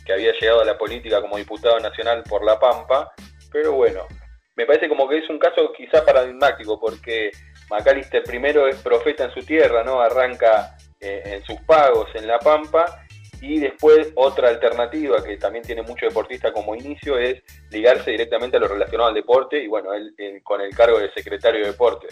que 0.05 0.13
había 0.13 0.33
llegado 0.33 0.61
a 0.61 0.65
la 0.65 0.77
política 0.77 1.21
como 1.21 1.37
diputado 1.37 1.79
nacional 1.79 2.23
por 2.23 2.43
La 2.43 2.59
Pampa, 2.59 3.13
pero 3.51 3.73
bueno, 3.73 4.07
me 4.55 4.65
parece 4.65 4.87
como 4.87 5.07
que 5.07 5.19
es 5.19 5.29
un 5.29 5.39
caso 5.39 5.71
quizá 5.73 6.05
paradigmático, 6.05 6.79
porque 6.79 7.31
McAllister 7.69 8.23
primero 8.23 8.67
es 8.67 8.77
profeta 8.77 9.25
en 9.25 9.33
su 9.33 9.41
tierra, 9.41 9.83
¿no? 9.83 10.01
Arranca 10.01 10.75
eh, 10.99 11.21
en 11.25 11.45
sus 11.45 11.59
pagos 11.61 12.09
en 12.15 12.27
La 12.27 12.39
Pampa, 12.39 13.04
y 13.47 13.59
después 13.59 14.11
otra 14.15 14.49
alternativa 14.49 15.23
que 15.23 15.37
también 15.37 15.63
tiene 15.63 15.83
mucho 15.83 16.07
deportista 16.07 16.51
como 16.51 16.75
inicio 16.75 17.19
es 17.19 17.43
ligarse 17.69 18.11
directamente 18.11 18.57
a 18.57 18.59
lo 18.59 18.67
relacionado 18.67 19.09
al 19.09 19.15
deporte 19.15 19.61
y 19.61 19.67
bueno, 19.67 19.93
él, 19.93 20.15
con 20.43 20.61
el 20.61 20.75
cargo 20.75 20.99
de 20.99 21.11
secretario 21.11 21.61
de 21.61 21.71
deporte. 21.71 22.07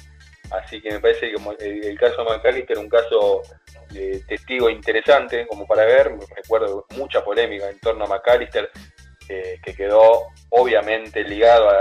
Así 0.51 0.79
que 0.79 0.91
me 0.91 0.99
parece 0.99 1.31
que 1.31 1.87
el, 1.89 1.97
caso 1.97 2.23
de 2.23 2.29
McAllister 2.29 2.77
es 2.77 2.83
un 2.83 2.89
caso 2.89 3.41
de 3.91 4.23
testigo 4.27 4.69
interesante 4.69 5.47
como 5.47 5.65
para 5.65 5.85
ver. 5.85 6.11
Recuerdo 6.35 6.85
mucha 6.95 7.23
polémica 7.23 7.67
en 7.67 7.79
torno 7.79 8.05
a 8.05 8.07
McAllister, 8.07 8.69
eh, 9.29 9.59
que 9.63 9.73
quedó 9.73 10.27
obviamente 10.49 11.23
ligado 11.23 11.69
a, 11.69 11.73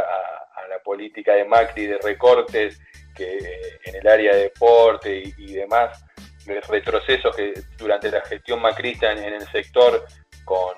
la 0.70 0.78
política 0.78 1.34
de 1.34 1.44
Macri 1.44 1.86
de 1.86 1.98
recortes 1.98 2.80
que 3.14 3.36
en 3.84 3.96
el 3.96 4.08
área 4.08 4.34
de 4.34 4.44
deporte 4.44 5.22
y, 5.36 5.52
demás, 5.52 6.02
de 6.16 6.31
retrocesos 6.46 7.34
que 7.36 7.54
durante 7.78 8.10
la 8.10 8.20
gestión 8.22 8.60
macrista 8.60 9.12
en 9.12 9.34
el 9.34 9.46
sector 9.50 10.04
con 10.44 10.74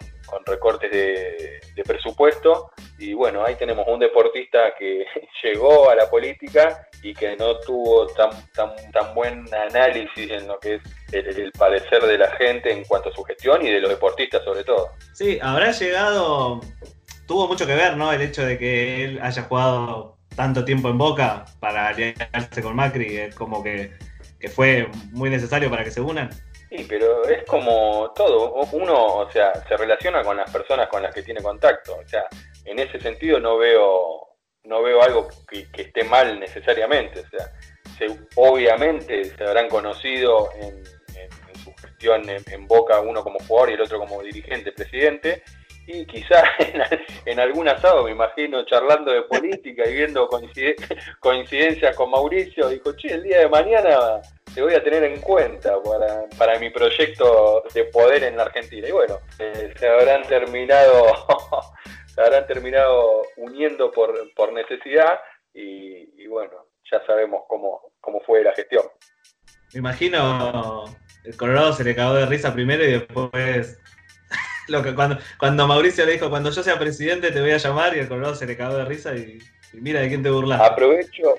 recortes 0.46 0.90
de, 0.90 1.82
presupuesto. 1.84 2.70
Y 2.98 3.12
bueno, 3.12 3.44
ahí 3.44 3.56
tenemos 3.56 3.86
un 3.88 3.98
deportista 3.98 4.74
que 4.78 5.04
llegó 5.42 5.90
a 5.90 5.94
la 5.94 6.08
política 6.08 6.88
y 7.02 7.12
que 7.12 7.36
no 7.36 7.58
tuvo 7.60 8.06
tan, 8.08 8.30
tan, 8.52 8.70
tan 8.92 9.14
buen 9.14 9.44
análisis 9.54 10.30
en 10.30 10.46
lo 10.48 10.58
que 10.58 10.76
es 10.76 10.82
el, 11.12 11.52
parecer 11.52 12.02
de 12.02 12.18
la 12.18 12.30
gente 12.32 12.72
en 12.72 12.84
cuanto 12.84 13.10
a 13.10 13.14
su 13.14 13.22
gestión 13.24 13.64
y 13.64 13.70
de 13.70 13.80
los 13.80 13.90
deportistas 13.90 14.42
sobre 14.44 14.64
todo. 14.64 14.90
Sí, 15.12 15.38
habrá 15.42 15.72
llegado, 15.72 16.60
tuvo 17.26 17.46
mucho 17.48 17.66
que 17.66 17.74
ver, 17.74 17.96
¿no? 17.96 18.12
El 18.12 18.22
hecho 18.22 18.44
de 18.44 18.58
que 18.58 19.04
él 19.04 19.20
haya 19.22 19.42
jugado 19.42 20.16
tanto 20.34 20.64
tiempo 20.64 20.88
en 20.88 20.98
Boca 20.98 21.44
para 21.60 21.88
aliarse 21.88 22.62
con 22.62 22.74
Macri, 22.74 23.16
es 23.18 23.34
como 23.34 23.62
que, 23.62 23.92
que 24.44 24.50
fue 24.50 24.86
muy 25.12 25.30
necesario 25.30 25.70
para 25.70 25.84
que 25.84 25.90
se 25.90 26.02
unan. 26.02 26.28
Sí, 26.68 26.84
pero 26.86 27.26
es 27.26 27.44
como 27.44 28.12
todo. 28.14 28.52
Uno, 28.72 29.16
o 29.16 29.30
sea, 29.30 29.54
se 29.66 29.74
relaciona 29.74 30.22
con 30.22 30.36
las 30.36 30.50
personas 30.50 30.86
con 30.88 31.02
las 31.02 31.14
que 31.14 31.22
tiene 31.22 31.40
contacto. 31.40 31.96
O 31.96 32.06
sea, 32.06 32.26
en 32.66 32.78
ese 32.78 33.00
sentido 33.00 33.40
no 33.40 33.56
veo, 33.56 34.36
no 34.64 34.82
veo 34.82 35.02
algo 35.02 35.28
que, 35.48 35.66
esté 35.78 36.04
mal 36.04 36.38
necesariamente. 36.38 37.20
O 37.20 37.28
sea, 37.30 38.18
obviamente 38.36 39.24
se 39.24 39.44
habrán 39.44 39.70
conocido 39.70 40.50
en, 40.60 40.84
su 41.64 41.72
gestión 41.76 42.28
en, 42.28 42.66
Boca 42.66 43.00
uno 43.00 43.22
como 43.22 43.38
jugador 43.38 43.70
y 43.70 43.74
el 43.74 43.80
otro 43.80 43.98
como 43.98 44.22
dirigente, 44.22 44.72
presidente. 44.72 45.42
Y 45.86 46.06
quizás 46.06 46.42
en, 47.26 47.40
algún 47.40 47.68
asado, 47.68 48.04
me 48.04 48.12
imagino, 48.12 48.64
charlando 48.64 49.12
de 49.12 49.22
política 49.22 49.88
y 49.88 49.94
viendo 49.94 50.28
coincidencias 51.20 51.96
con 51.96 52.10
Mauricio, 52.10 52.68
dijo, 52.68 52.92
che, 52.96 53.14
el 53.14 53.22
día 53.22 53.40
de 53.40 53.48
mañana 53.48 54.20
te 54.54 54.62
voy 54.62 54.74
a 54.74 54.82
tener 54.82 55.04
en 55.04 55.20
cuenta 55.20 55.74
para, 56.38 56.58
mi 56.58 56.70
proyecto 56.70 57.64
de 57.74 57.84
poder 57.84 58.24
en 58.24 58.36
la 58.36 58.44
Argentina. 58.44 58.88
Y 58.88 58.92
bueno, 58.92 59.18
eh, 59.38 59.74
se 59.76 59.88
habrán 59.88 60.22
terminado, 60.22 61.06
se 62.06 62.20
habrán 62.20 62.46
terminado 62.46 63.22
uniendo 63.36 63.90
por, 63.90 64.32
por 64.34 64.52
necesidad 64.52 65.18
y, 65.52 66.26
bueno, 66.26 66.66
ya 66.90 67.04
sabemos 67.06 67.42
cómo, 67.48 67.92
cómo 68.00 68.20
fue 68.20 68.42
la 68.42 68.52
gestión. 68.54 68.84
Me 69.72 69.80
imagino 69.80 70.84
el 71.24 71.36
Colorado 71.36 71.72
se 71.72 71.84
le 71.84 71.94
cagó 71.94 72.14
de 72.14 72.26
risa 72.26 72.52
primero 72.52 72.84
y 72.84 72.92
después 72.92 73.80
lo 74.68 74.82
que 74.82 74.94
cuando, 74.94 75.18
cuando 75.38 75.66
Mauricio 75.66 76.06
le 76.06 76.12
dijo 76.12 76.30
cuando 76.30 76.50
yo 76.50 76.62
sea 76.62 76.78
presidente 76.78 77.30
te 77.30 77.40
voy 77.40 77.52
a 77.52 77.58
llamar 77.58 77.96
y 77.96 78.00
el 78.00 78.08
Colorado 78.08 78.34
se 78.34 78.46
le 78.46 78.56
cagó 78.56 78.76
de 78.76 78.84
risa 78.84 79.14
y, 79.14 79.38
y 79.72 79.80
mira 79.80 80.00
de 80.00 80.08
quién 80.08 80.22
te 80.22 80.30
burlas. 80.30 80.60
Aprovecho, 80.60 81.36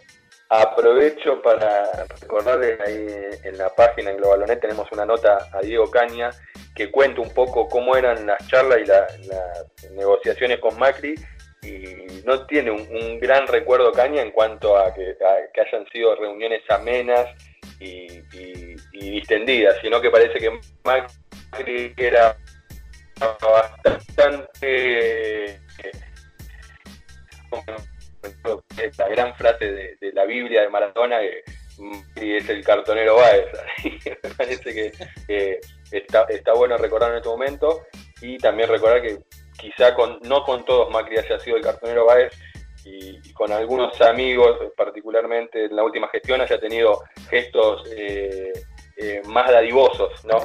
Aprovecho 0.49 1.41
para 1.41 2.05
recordarles 2.21 2.79
ahí 2.79 3.07
en 3.43 3.57
la 3.57 3.73
página 3.73 4.11
en 4.11 4.17
Globalonet 4.17 4.61
tenemos 4.61 4.87
una 4.91 5.03
nota 5.03 5.49
a 5.51 5.59
Diego 5.61 5.89
Caña 5.89 6.29
que 6.75 6.91
cuenta 6.91 7.21
un 7.21 7.33
poco 7.33 7.67
cómo 7.67 7.95
eran 7.95 8.27
las 8.27 8.47
charlas 8.47 8.79
y 8.79 8.85
las 8.85 9.91
negociaciones 9.95 10.59
con 10.59 10.77
Macri 10.77 11.15
y 11.63 12.21
no 12.25 12.45
tiene 12.45 12.69
un, 12.69 13.19
gran 13.19 13.47
recuerdo 13.47 13.91
Caña 13.91 14.21
en 14.21 14.29
cuanto 14.31 14.77
a 14.77 14.93
que, 14.93 15.17
hayan 15.59 15.87
sido 15.89 16.15
reuniones 16.15 16.61
amenas 16.69 17.25
y, 17.79 18.21
distendidas, 18.91 19.77
sino 19.81 19.99
que 19.99 20.11
parece 20.11 20.37
que 20.39 20.59
Macri 20.83 21.93
era 21.97 22.37
bastante 23.19 25.05
la 28.97 29.07
gran 29.09 29.35
frase 29.35 29.95
de, 29.99 30.11
la 30.13 30.25
Biblia 30.25 30.61
de 30.61 30.69
Maradona, 30.69 31.19
que 32.15 32.37
es 32.37 32.49
el 32.49 32.63
cartonero 32.63 33.15
Baez. 33.15 33.47
me 34.23 34.29
parece 34.31 34.73
que, 35.27 35.59
está, 35.91 36.53
bueno 36.53 36.77
recordar 36.77 37.11
en 37.11 37.17
este 37.17 37.29
momento 37.29 37.81
y 38.21 38.37
también 38.37 38.69
recordar 38.69 39.01
que 39.01 39.17
quizá 39.57 39.93
con, 39.93 40.19
no 40.23 40.43
con 40.43 40.65
todos 40.65 40.91
Macri 40.91 41.17
haya 41.17 41.39
sido 41.39 41.57
el 41.57 41.63
cartonero 41.63 42.05
Baez 42.05 42.33
y, 42.85 43.33
con 43.33 43.51
algunos 43.51 43.99
amigos, 44.01 44.59
particularmente 44.77 45.65
en 45.65 45.75
la 45.75 45.83
última 45.83 46.07
gestión, 46.09 46.41
haya 46.41 46.59
tenido 46.59 47.03
gestos 47.29 47.83
eh, 47.91 48.53
eh, 48.97 49.21
más 49.25 49.51
dadivosos, 49.51 50.23
¿no? 50.25 50.37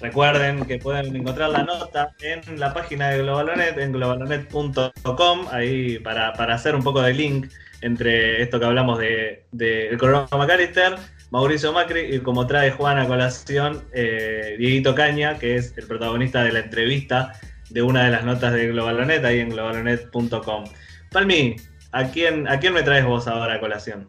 Recuerden 0.00 0.64
que 0.64 0.78
pueden 0.78 1.14
encontrar 1.16 1.50
la 1.50 1.64
nota 1.64 2.14
en 2.20 2.60
la 2.60 2.72
página 2.72 3.10
de 3.10 3.18
Globalonet, 3.18 3.76
en 3.78 3.92
globalonet.com, 3.92 5.46
ahí 5.50 5.98
para, 5.98 6.30
hacer 6.30 6.76
un 6.76 6.82
poco 6.82 7.02
de 7.02 7.14
link 7.14 7.48
entre 7.80 8.42
esto 8.42 8.60
que 8.60 8.66
hablamos 8.66 8.98
de, 8.98 9.44
de 9.50 9.88
el 9.88 9.98
Coronado 9.98 10.38
McAllister, 10.38 10.96
Mauricio 11.30 11.72
Macri 11.72 12.14
y 12.14 12.20
como 12.20 12.46
trae 12.46 12.70
Juan 12.70 12.98
a 12.98 13.06
colación, 13.06 13.82
eh, 13.92 14.54
Dieguito 14.58 14.94
Caña, 14.94 15.38
que 15.38 15.56
es 15.56 15.76
el 15.76 15.86
protagonista 15.86 16.44
de 16.44 16.52
la 16.52 16.60
entrevista 16.60 17.32
de 17.70 17.82
una 17.82 18.04
de 18.04 18.10
las 18.10 18.24
notas 18.24 18.52
de 18.54 18.68
Globalonet, 18.68 19.24
ahí 19.24 19.40
en 19.40 19.50
globalonet.com. 19.50 20.64
Palmi, 21.10 21.56
¿a 21.92 22.04
quién, 22.04 22.48
¿a 22.48 22.60
quién 22.60 22.72
me 22.72 22.82
traes 22.82 23.04
vos 23.04 23.26
ahora 23.26 23.54
a 23.54 23.60
colación? 23.60 24.08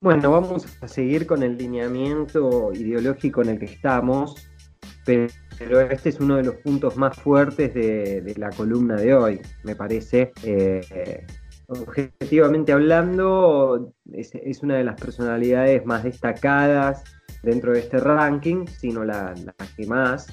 Bueno, 0.00 0.30
vamos 0.30 0.66
a 0.80 0.88
seguir 0.88 1.26
con 1.26 1.42
el 1.42 1.56
lineamiento 1.56 2.72
ideológico 2.72 3.42
en 3.42 3.48
el 3.50 3.58
que 3.58 3.64
estamos 3.64 4.48
pero 5.58 5.80
este 5.80 6.10
es 6.10 6.20
uno 6.20 6.36
de 6.36 6.44
los 6.44 6.56
puntos 6.56 6.96
más 6.96 7.16
fuertes 7.16 7.72
de, 7.74 8.34
la 8.36 8.50
columna 8.50 8.96
de 8.96 9.14
hoy, 9.14 9.40
me 9.64 9.74
parece. 9.74 10.32
Eh, 10.42 11.24
objetivamente 11.68 12.72
hablando, 12.72 13.92
es, 14.12 14.62
una 14.62 14.76
de 14.76 14.84
las 14.84 15.00
personalidades 15.00 15.84
más 15.84 16.04
destacadas 16.04 17.04
dentro 17.42 17.72
de 17.72 17.80
este 17.80 17.98
ranking, 17.98 18.66
sino 18.66 19.04
la, 19.04 19.34
que 19.76 19.86
más. 19.86 20.26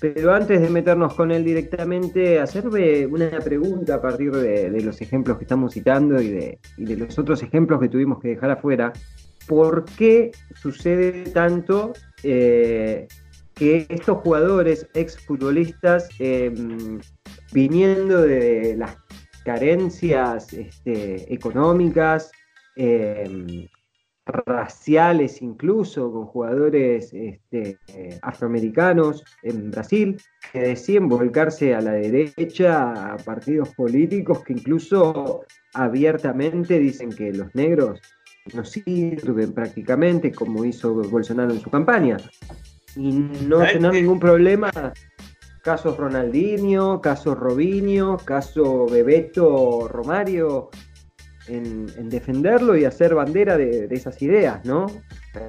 Pero 0.00 0.32
antes 0.32 0.60
de 0.60 0.70
meternos 0.70 1.14
con 1.14 1.32
él 1.32 1.44
directamente, 1.44 2.38
hacerme 2.38 3.04
una 3.06 3.30
pregunta 3.40 3.96
a 3.96 4.00
partir 4.00 4.30
de, 4.32 4.80
los 4.80 5.00
ejemplos 5.00 5.38
que 5.38 5.44
estamos 5.44 5.74
citando 5.74 6.20
y 6.20 6.28
de, 6.28 6.58
los 6.76 7.18
otros 7.18 7.42
ejemplos 7.42 7.80
que 7.80 7.88
tuvimos 7.88 8.20
que 8.20 8.28
dejar 8.28 8.50
afuera. 8.50 8.92
¿Por 9.48 9.86
qué 9.86 10.30
sucede 10.54 11.24
tanto 11.30 11.94
eh, 12.22 13.08
que 13.58 13.86
estos 13.88 14.18
jugadores 14.18 14.86
exfutbolistas, 14.94 16.08
eh, 16.20 16.52
viniendo 17.52 18.22
de 18.22 18.76
las 18.76 18.96
carencias 19.44 20.52
este, 20.52 21.32
económicas, 21.32 22.30
em, 22.76 23.66
raciales 24.26 25.40
incluso, 25.40 26.12
con 26.12 26.26
jugadores 26.26 27.12
este, 27.14 27.78
afroamericanos 28.22 29.24
en 29.42 29.70
Brasil, 29.70 30.20
que 30.52 30.60
deciden 30.60 31.08
volcarse 31.08 31.74
a 31.74 31.80
la 31.80 31.92
derecha 31.92 33.14
a 33.14 33.16
partidos 33.16 33.74
políticos 33.74 34.44
que 34.44 34.52
incluso 34.52 35.44
abiertamente 35.72 36.78
dicen 36.78 37.10
que 37.10 37.32
los 37.32 37.54
negros 37.54 38.00
no 38.54 38.64
sirven 38.64 39.52
prácticamente, 39.52 40.30
como 40.30 40.64
hizo 40.64 40.94
Bolsonaro 40.94 41.52
en 41.52 41.60
su 41.60 41.70
campaña. 41.70 42.18
Y 42.98 43.12
no 43.46 43.60
tener 43.60 43.92
ningún 43.92 44.18
problema. 44.18 44.70
Casos 45.62 45.96
Ronaldinho, 45.96 47.00
caso 47.00 47.34
Robinho, 47.34 48.16
caso 48.16 48.86
Bebeto 48.86 49.86
Romario, 49.88 50.70
en, 51.46 52.08
defenderlo 52.08 52.76
y 52.76 52.84
hacer 52.84 53.14
bandera 53.14 53.56
de, 53.56 53.86
esas 53.90 54.20
ideas, 54.22 54.64
¿no? 54.64 54.86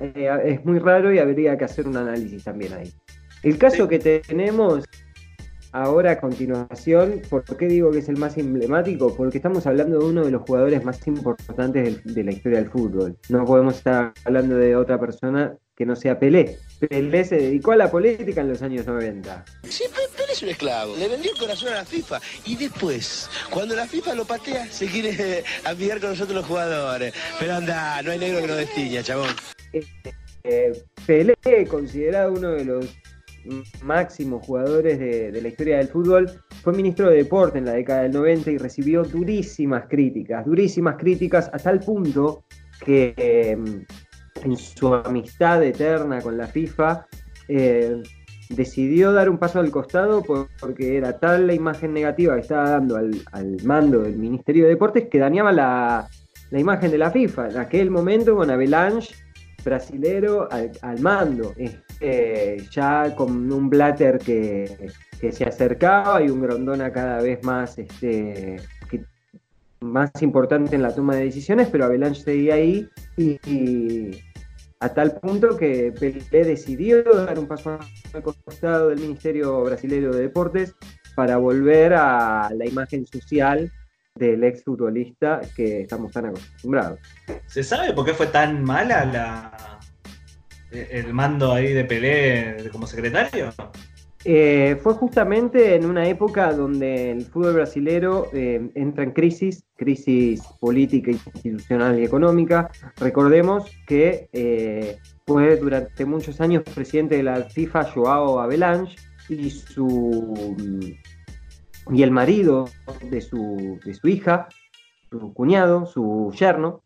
Eh, 0.02 0.30
es 0.46 0.66
muy 0.66 0.80
raro 0.80 1.14
y 1.14 1.20
habría 1.20 1.58
que 1.58 1.66
hacer 1.66 1.88
un 1.88 1.98
análisis 1.98 2.44
también 2.44 2.74
ahí. 2.74 2.94
El 3.42 3.58
caso 3.58 3.88
que 3.88 4.00
tenemos 4.00 4.86
ahora 5.72 6.12
a 6.12 6.20
continuación, 6.20 7.22
¿por 7.30 7.44
qué 7.44 7.68
digo 7.68 7.92
que 7.92 8.00
es 8.00 8.10
el 8.10 8.18
más 8.18 8.38
emblemático? 8.38 9.16
Porque 9.16 9.38
estamos 9.38 9.66
hablando 9.68 10.00
de 10.00 10.06
uno 10.06 10.26
de 10.26 10.32
los 10.32 10.42
jugadores 10.42 10.84
más 10.84 11.06
importantes 11.08 12.04
de, 12.04 12.24
la 12.24 12.32
historia 12.32 12.60
del 12.60 12.70
fútbol. 12.70 13.18
No 13.30 13.46
podemos 13.46 13.78
estar 13.78 14.14
hablando 14.26 14.56
de 14.56 14.76
otra 14.76 15.00
persona 15.00 15.56
que 15.80 15.86
no 15.86 15.96
sea 15.96 16.20
Pelé. 16.20 16.58
Pelé 16.90 17.24
se 17.24 17.38
dedicó 17.38 17.72
a 17.72 17.78
la 17.78 17.90
política 17.90 18.42
en 18.42 18.50
los 18.50 18.62
años 18.62 18.86
90. 18.86 19.46
Sí, 19.64 19.86
Pelé 20.18 20.34
es 20.34 20.44
un 20.44 20.50
esclavo. 20.50 20.94
Le 20.98 21.08
vendió 21.08 21.32
el 21.32 21.38
corazón 21.38 21.70
a 21.70 21.78
la 21.78 21.86
FIFA. 21.86 22.20
Y 22.46 22.58
después, 22.58 23.30
cuando 23.50 23.78
la 23.78 23.88
FIFA 23.88 24.16
lo 24.16 24.26
patea, 24.26 24.66
se 24.68 24.88
quiere 24.88 25.46
amigar 25.64 26.02
con 26.02 26.10
nosotros 26.10 26.36
los 26.36 26.46
jugadores. 26.46 27.14
Pero 27.40 27.56
anda, 27.56 28.02
no 28.02 28.12
hay 28.12 28.20
negro 28.20 28.42
que 28.42 28.48
no 28.48 28.56
destiña, 28.56 29.02
chabón. 29.04 29.30
Eh, 29.72 29.86
eh, 30.44 30.84
Pelé, 31.06 31.36
considerado 31.70 32.34
uno 32.34 32.50
de 32.50 32.66
los 32.66 32.86
máximos 33.82 34.46
jugadores 34.46 35.00
de, 35.00 35.42
la 35.42 35.48
historia 35.48 35.78
del 35.78 35.88
fútbol, 35.88 36.30
fue 36.62 36.74
ministro 36.74 37.10
de 37.10 37.16
Deporte 37.16 37.58
en 37.58 37.66
la 37.66 37.72
década 37.72 38.02
del 38.02 38.12
90 38.12 38.52
y 38.52 38.58
recibió 38.58 39.04
durísimas 39.04 39.86
críticas, 39.88 40.46
durísimas 40.46 40.98
críticas 40.98 41.50
hasta 41.54 41.72
el 41.72 41.80
punto 41.80 42.44
que 42.84 43.14
em, 43.18 43.86
en 44.44 44.58
su 44.58 44.94
amistad 44.94 45.64
eterna 45.64 46.22
con 46.22 46.38
la 46.38 46.48
FIFA 46.48 47.06
eh, 47.48 48.02
decidió 48.50 49.12
dar 49.12 49.30
un 49.30 49.38
paso 49.38 49.60
al 49.60 49.72
costado 49.72 50.24
porque 50.24 50.98
era 50.98 51.20
tal 51.20 51.48
la 51.48 51.54
imagen 51.54 51.94
negativa 51.94 52.36
que 52.36 52.42
estaba 52.42 52.70
dando 52.70 52.98
al, 52.98 53.58
mando 53.64 54.02
del 54.02 54.18
Ministerio 54.18 54.64
de 54.64 54.72
Deportes 54.72 55.08
que 55.10 55.20
dañaba 55.20 55.52
la, 55.52 56.08
la 56.52 56.60
imagen 56.60 56.92
de 56.92 56.98
la 56.98 57.12
FIFA. 57.12 57.50
En 57.50 57.58
aquel 57.58 57.92
momento 57.92 58.36
con 58.36 58.50
Avalanche 58.50 59.14
brasilero 59.64 60.48
al, 60.52 61.00
mando, 61.00 61.54
este, 61.58 62.58
ya 62.72 63.14
con 63.16 63.52
un 63.52 63.70
Blatter 63.70 64.18
que, 64.18 64.90
se 65.32 65.44
acercaba 65.44 66.22
y 66.24 66.30
un 66.30 66.42
Grondona 66.42 66.92
cada 66.92 67.22
vez 67.22 67.44
más, 67.44 67.78
este, 67.78 68.58
más 69.82 70.10
importante 70.22 70.76
en 70.76 70.82
la 70.82 70.96
toma 70.96 71.16
de 71.16 71.26
decisiones, 71.26 71.68
pero 71.70 71.86
Avalanche 71.86 72.22
seguía 72.22 72.56
ahí 72.56 72.88
y, 73.18 74.12
a 74.82 74.90
tal 74.94 75.20
punto 75.20 75.58
que 75.58 75.92
Pelé 75.92 76.46
decidió 76.46 77.04
dar 77.04 77.38
un 77.38 77.48
paso 77.48 77.78
al 78.14 78.24
costado 78.24 78.90
del 78.90 79.00
Ministerio 79.00 79.64
Brasileño 79.64 80.12
de 80.12 80.22
Deportes 80.22 80.74
para 81.16 81.38
volver 81.38 81.94
a 81.94 82.50
la 82.56 82.66
imagen 82.66 83.06
social 83.06 83.72
del 84.16 84.44
ex 84.44 84.64
futbolista 84.64 85.42
que 85.56 85.82
estamos 85.82 86.12
tan 86.12 86.28
acostumbrados. 86.28 87.00
¿Se 87.48 87.64
sabe 87.64 87.94
por 87.94 88.06
qué 88.06 88.14
fue 88.14 88.28
tan 88.28 88.64
mala 88.64 89.06
la 89.06 89.80
el 90.72 91.14
mando 91.14 91.52
ahí 91.52 91.74
de 91.74 91.84
Pelé 91.84 92.70
como 92.72 92.86
secretario? 92.88 93.50
Eh, 94.26 94.78
fue 94.84 94.94
justamente 94.96 95.76
en 95.76 95.86
una 95.86 96.06
época 96.08 96.52
donde 96.52 97.12
el 97.12 97.22
fútbol 97.24 97.54
brasilero 97.54 98.28
eh, 98.34 98.70
entra 98.76 99.06
en 99.06 99.12
crisis, 99.12 99.64
crisis 99.78 100.42
política, 100.60 101.12
institucional 101.12 101.98
y 102.00 102.04
económica. 102.04 102.70
Recordemos 102.98 103.72
que 103.88 104.30
eh, 104.34 104.98
fue 105.26 105.56
durante 105.56 106.06
muchos 106.06 106.42
años 106.42 106.64
presidente 106.64 107.16
de 107.16 107.24
la 107.24 107.44
FIFA 107.44 107.86
Joao 107.86 108.40
Avalanche 108.40 108.98
y 109.30 109.50
su 109.50 110.36
y 111.92 112.04
el 112.04 112.12
marido 112.12 112.70
de 113.10 113.22
su, 113.22 113.80
de 113.84 113.94
su 113.94 114.08
hija, 114.08 114.48
su 115.10 115.34
cuñado, 115.34 115.86
su 115.86 116.32
yerno, 116.38 116.84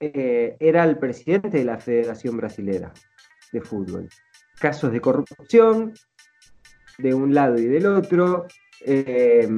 eh, 0.00 0.56
era 0.60 0.84
el 0.84 0.98
presidente 0.98 1.58
de 1.58 1.64
la 1.64 1.78
Federación 1.78 2.36
Brasilera 2.36 2.92
de 3.52 3.60
Fútbol. 3.60 4.08
Casos 4.58 4.92
de 4.92 5.00
corrupción 5.00 5.94
de 6.98 7.14
un 7.14 7.34
lado 7.34 7.58
y 7.58 7.66
del 7.66 7.86
otro, 7.86 8.46
eh, 8.84 9.48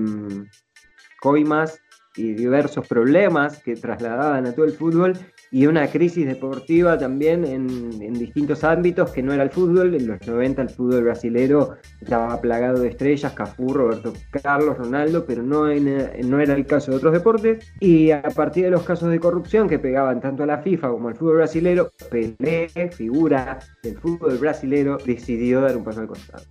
coimas 1.20 1.80
y 2.16 2.32
diversos 2.34 2.86
problemas 2.86 3.62
que 3.62 3.76
trasladaban 3.76 4.46
a 4.46 4.52
todo 4.52 4.66
el 4.66 4.72
fútbol 4.72 5.16
y 5.50 5.66
una 5.66 5.86
crisis 5.86 6.26
deportiva 6.26 6.98
también 6.98 7.44
en, 7.44 8.14
distintos 8.14 8.64
ámbitos 8.64 9.10
que 9.12 9.22
no 9.22 9.32
era 9.32 9.44
el 9.44 9.50
fútbol. 9.50 9.94
En 9.94 10.06
los 10.06 10.26
90 10.26 10.62
el 10.62 10.70
fútbol 10.70 11.04
brasilero 11.04 11.76
estaba 12.00 12.40
plagado 12.40 12.80
de 12.80 12.88
estrellas, 12.88 13.32
Cafú, 13.32 13.72
Roberto 13.72 14.12
Carlos, 14.30 14.76
Ronaldo, 14.76 15.24
pero 15.24 15.42
no, 15.42 15.66
no 15.66 16.40
era 16.40 16.54
el 16.54 16.66
caso 16.66 16.90
de 16.90 16.96
otros 16.98 17.12
deportes. 17.12 17.72
Y 17.80 18.10
a 18.10 18.22
partir 18.22 18.64
de 18.64 18.70
los 18.70 18.82
casos 18.82 19.10
de 19.10 19.20
corrupción 19.20 19.68
que 19.68 19.78
pegaban 19.78 20.20
tanto 20.20 20.42
a 20.42 20.46
la 20.46 20.58
FIFA 20.58 20.90
como 20.90 21.08
al 21.08 21.16
fútbol 21.16 21.36
brasilero, 21.36 21.92
Pelé, 22.10 22.68
figura 22.90 23.58
del 23.82 23.96
fútbol 23.98 24.36
brasilero, 24.38 24.98
decidió 24.98 25.60
dar 25.60 25.76
un 25.76 25.84
paso 25.84 26.00
al 26.00 26.08
costado. 26.08 26.44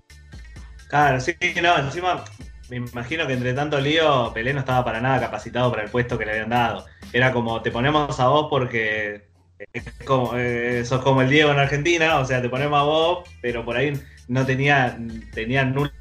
Claro, 0.87 1.19
sí, 1.19 1.35
no, 1.61 1.77
encima 1.77 2.23
me 2.69 2.77
imagino 2.77 3.25
que 3.27 3.33
entre 3.33 3.53
tanto 3.53 3.79
lío, 3.79 4.31
Pelé 4.33 4.53
no 4.53 4.59
estaba 4.59 4.83
para 4.83 4.99
nada 4.99 5.19
capacitado 5.19 5.71
para 5.71 5.83
el 5.83 5.89
puesto 5.89 6.17
que 6.17 6.25
le 6.25 6.31
habían 6.31 6.49
dado. 6.49 6.85
Era 7.13 7.31
como, 7.31 7.61
te 7.61 7.71
ponemos 7.71 8.19
a 8.19 8.27
vos 8.27 8.47
porque 8.49 9.27
eh, 9.59 10.83
sos 10.85 11.01
como 11.01 11.21
el 11.21 11.29
Diego 11.29 11.51
en 11.51 11.59
Argentina, 11.59 12.19
o 12.19 12.25
sea, 12.25 12.41
te 12.41 12.49
ponemos 12.49 12.79
a 12.79 12.83
vos, 12.83 13.29
pero 13.41 13.63
por 13.63 13.77
ahí 13.77 13.93
no 14.27 14.45
tenía, 14.45 14.97
tenía 15.33 15.63
nula 15.63 15.91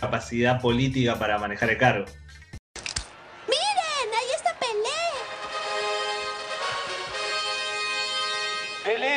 capacidad 0.00 0.60
política 0.60 1.18
para 1.18 1.38
manejar 1.38 1.70
el 1.70 1.78
cargo. 1.78 2.06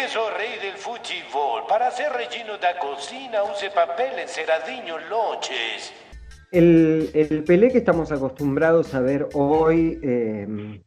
El 0.02 0.08
rey 0.36 0.58
del 0.60 0.78
fútbol. 0.78 1.62
Para 1.70 1.92
ser 1.92 2.12
regino 2.12 2.58
da 2.58 2.80
cocina 2.80 3.44
use 3.44 3.70
papel 3.70 4.18
enceradinho 4.18 4.98
loches. 4.98 5.94
El, 6.52 7.12
el, 7.14 7.44
Pelé 7.44 7.72
que 7.72 7.78
estamos 7.78 8.12
acostumbrados 8.12 8.96
a 8.96 9.00
ver 9.00 9.30
hoy 9.36 10.00
eh, 10.02 10.82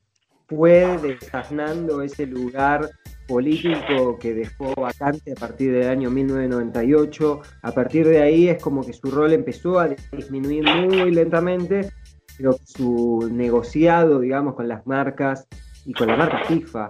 fue 0.49 0.99
desasnando 0.99 2.03
ese 2.03 2.27
lugar 2.27 2.91
político 3.29 4.19
que 4.19 4.35
dejó 4.35 4.75
vacante 4.75 5.31
a 5.31 5.37
partir 5.37 5.71
del 5.73 5.89
año 5.89 6.11
1998. 6.11 7.41
A 7.63 7.71
partir 7.71 8.09
de 8.09 8.21
ahí 8.21 8.49
es 8.49 8.61
como 8.61 8.85
que 8.85 8.93
su 8.93 9.13
rol 9.13 9.33
empezó 9.33 9.79
a 9.79 9.91
disminuir 10.11 10.65
muy 10.65 11.13
lentamente, 11.13 11.89
pero 12.37 12.59
su 12.65 13.31
negociado, 13.31 14.19
digamos, 14.19 14.57
con 14.57 14.67
las 14.67 14.85
marcas 14.89 15.47
y 15.87 15.93
con 15.93 16.09
la 16.09 16.17
marca 16.17 16.45
FIFA, 16.49 16.89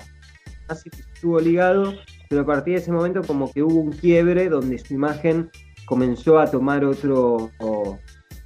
así 0.69 0.89
estuvo 0.89 1.39
ligado, 1.39 1.93
pero 2.29 2.43
a 2.43 2.47
partir 2.47 2.75
de 2.75 2.81
ese 2.81 2.93
momento 2.93 3.23
como 3.23 3.53
que 3.53 3.63
hubo 3.63 3.81
un 3.81 3.93
quiebre 3.93 4.49
donde 4.49 4.79
su 4.79 4.95
imagen 4.95 5.51
comenzó 5.87 6.39
a 6.39 6.51
tomar 6.51 6.85
otro 6.85 7.51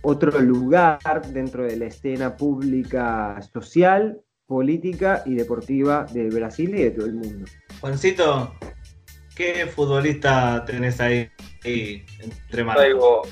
otro 0.03 0.39
lugar 0.41 1.23
dentro 1.33 1.65
de 1.65 1.77
la 1.77 1.87
escena 1.87 2.37
pública 2.37 3.41
social, 3.53 4.21
política 4.47 5.23
y 5.27 5.35
deportiva 5.35 6.07
de 6.13 6.29
Brasil 6.31 6.75
y 6.75 6.85
de 6.85 6.91
todo 6.93 7.07
el 7.07 7.15
mundo. 7.15 7.47
Juancito, 7.81 8.55
¿qué 9.37 9.67
futbolista 9.67 10.65
tenés 10.65 11.01
ahí, 11.01 11.31
entre 11.65 12.65
manos? 12.65 12.83
Traigo 12.83 13.23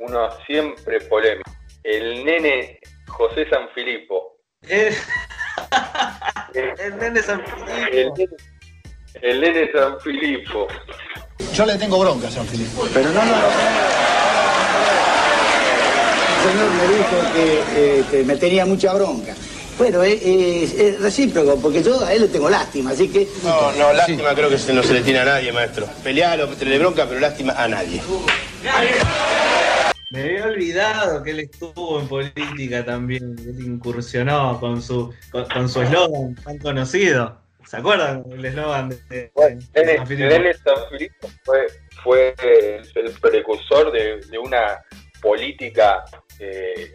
uno 0.00 0.28
siempre 0.46 1.00
polémico. 1.02 1.50
El 1.82 2.24
nene 2.24 2.80
José 3.06 3.48
Sanfilippo. 3.48 4.38
El, 4.62 4.94
el 6.78 6.96
nene 6.96 7.22
Sanfilippo. 7.22 7.66
El, 7.92 8.12
el 9.22 9.40
nene 9.40 9.70
Sanfilippo. 9.72 10.68
Yo 11.54 11.66
le 11.66 11.76
tengo 11.76 11.98
bronca 11.98 12.28
a 12.28 12.30
Sanfilippo. 12.30 12.86
Pero 12.92 13.10
no, 13.10 13.24
no, 13.24 13.30
no 13.30 13.94
señor 16.44 16.70
me 16.72 16.86
dijo 16.94 18.10
que 18.10 18.24
me 18.24 18.36
tenía 18.36 18.66
mucha 18.66 18.92
bronca. 18.92 19.34
Bueno, 19.78 20.04
es, 20.04 21.00
recíproco, 21.00 21.56
porque 21.56 21.82
yo 21.82 22.04
a 22.04 22.12
él 22.12 22.22
le 22.22 22.28
tengo 22.28 22.48
lástima, 22.48 22.90
así 22.90 23.08
que... 23.08 23.26
No, 23.42 23.72
no, 23.72 23.92
lástima 23.92 24.34
creo 24.34 24.48
que 24.48 24.72
no 24.72 24.82
se 24.82 24.92
le 24.92 25.00
tiene 25.00 25.20
a 25.20 25.24
nadie, 25.24 25.52
maestro. 25.52 25.86
Pelear 26.02 26.40
o 26.42 26.48
bronca, 26.48 27.06
pero 27.08 27.20
lástima 27.20 27.54
a 27.54 27.66
nadie. 27.66 28.00
Me 30.10 30.22
había 30.22 30.44
olvidado 30.44 31.22
que 31.24 31.32
él 31.32 31.40
estuvo 31.40 31.98
en 31.98 32.06
política 32.06 32.84
también. 32.84 33.34
Él 33.38 33.66
incursionó 33.66 34.60
con 34.60 34.80
su 34.80 35.12
con, 35.32 35.68
su 35.68 35.82
eslogan 35.82 36.36
tan 36.36 36.58
conocido. 36.58 37.43
¿Se 37.66 37.76
acuerdan 37.76 38.24
el 38.30 38.44
eslogan 38.44 38.90
de, 39.08 39.30
bueno, 39.34 39.60
San 39.60 40.88
Filipo 40.90 41.28
fue, 41.44 41.66
fue 42.02 42.34
el 42.40 43.12
precursor 43.20 43.90
de, 43.92 44.20
de 44.20 44.38
una 44.38 44.82
política 45.22 46.04
eh, 46.38 46.94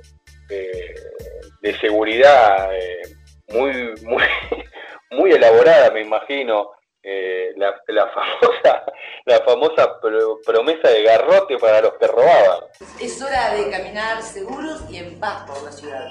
de 1.61 1.79
seguridad 1.79 2.73
eh, 2.73 3.01
muy, 3.49 3.73
muy, 4.03 4.23
muy 5.11 5.31
elaborada, 5.31 5.91
me 5.91 6.01
imagino, 6.01 6.71
eh, 7.01 7.53
la, 7.55 7.73
la, 7.87 8.07
famosa, 8.07 8.83
la 9.25 9.39
famosa 9.41 9.99
promesa 10.45 10.89
de 10.89 11.03
garrote 11.03 11.57
para 11.57 11.81
los 11.81 11.93
que 11.93 12.07
robaban. 12.07 12.59
Es 12.99 13.21
hora 13.21 13.53
de 13.53 13.69
caminar 13.69 14.21
seguros 14.21 14.83
y 14.89 14.97
en 14.97 15.19
paz 15.19 15.45
por 15.47 15.63
la 15.63 15.71
ciudad. 15.71 16.07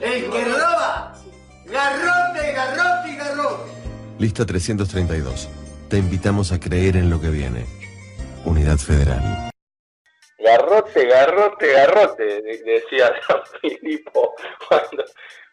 El 0.00 0.30
que 0.30 0.44
roba, 0.44 1.12
garrote, 1.64 2.52
garrote 2.52 3.08
y 3.08 3.16
garrote. 3.16 3.85
Lista 4.18 4.46
332. 4.46 5.48
Te 5.90 5.98
invitamos 5.98 6.50
a 6.50 6.58
creer 6.58 6.96
en 6.96 7.10
lo 7.10 7.20
que 7.20 7.28
viene. 7.28 7.66
Unidad 8.46 8.78
Federal. 8.78 9.50
Garrote, 10.38 11.06
garrote, 11.06 11.72
garrote, 11.72 12.42
decía 12.64 13.12
San 13.28 13.42
Filipo 13.60 14.34
cuando, 14.66 15.04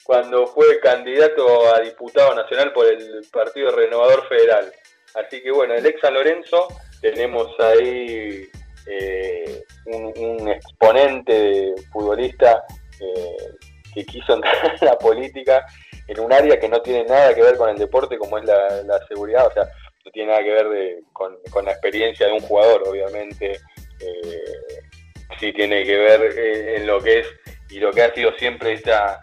cuando 0.03 0.47
fue 0.47 0.79
candidato 0.79 1.75
a 1.75 1.81
diputado 1.81 2.35
nacional 2.35 2.71
por 2.71 2.85
el 2.85 3.27
Partido 3.33 3.75
Renovador 3.75 4.27
Federal. 4.29 4.71
Así 5.15 5.41
que 5.41 5.51
bueno, 5.51 5.73
el 5.73 5.85
ex 5.85 5.99
San 5.99 6.13
Lorenzo 6.13 6.67
tenemos 7.01 7.47
ahí 7.59 8.47
eh, 8.87 9.63
un, 9.87 10.47
exponente 10.47 11.73
futbolista 11.91 12.63
eh, 13.01 13.55
que 13.93 14.05
quiso 14.05 14.35
entrar 14.35 14.77
en 14.81 14.87
la 14.87 14.97
política 14.97 15.65
en 16.07 16.19
un 16.19 16.33
área 16.33 16.59
que 16.59 16.69
no 16.69 16.81
tiene 16.81 17.05
nada 17.05 17.33
que 17.33 17.41
ver 17.41 17.57
con 17.57 17.69
el 17.69 17.77
deporte 17.77 18.17
como 18.17 18.37
es 18.37 18.45
la, 18.45 18.99
seguridad, 19.07 19.47
o 19.47 19.51
sea, 19.51 19.63
no 20.05 20.11
tiene 20.11 20.31
nada 20.31 20.43
que 20.43 20.51
ver 20.51 21.03
con, 21.11 21.65
la 21.65 21.71
experiencia 21.71 22.27
de 22.27 22.33
un 22.33 22.41
jugador, 22.41 22.83
obviamente. 22.87 23.59
Eh, 23.99 24.43
sí 25.39 25.53
tiene 25.53 25.83
que 25.83 25.95
ver 25.95 26.37
en 26.77 26.87
lo 26.87 26.99
que 27.01 27.19
es 27.19 27.27
y 27.69 27.79
lo 27.79 27.91
que 27.91 28.03
ha 28.03 28.13
sido 28.13 28.31
siempre 28.37 28.73
esta 28.73 29.19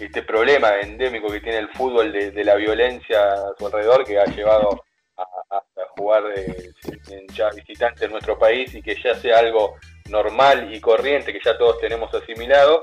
este 0.00 0.22
problema 0.22 0.78
endémico 0.80 1.28
que 1.28 1.40
tiene 1.40 1.58
el 1.58 1.68
fútbol 1.70 2.12
de, 2.12 2.44
la 2.44 2.54
violencia 2.56 3.32
a 3.32 3.54
su 3.58 3.66
alrededor 3.66 4.04
que 4.04 4.18
ha 4.18 4.24
llevado 4.26 4.84
a, 5.16 5.62
jugar 5.96 6.24
en 6.36 7.26
ya 7.28 7.48
visitantes 7.50 8.02
en 8.02 8.10
nuestro 8.10 8.38
país 8.38 8.74
y 8.74 8.82
que 8.82 8.94
ya 9.02 9.14
sea 9.14 9.38
algo 9.38 9.76
normal 10.10 10.74
y 10.74 10.80
corriente 10.80 11.32
que 11.32 11.40
ya 11.42 11.56
todos 11.56 11.78
tenemos 11.78 12.12
asimilado. 12.12 12.80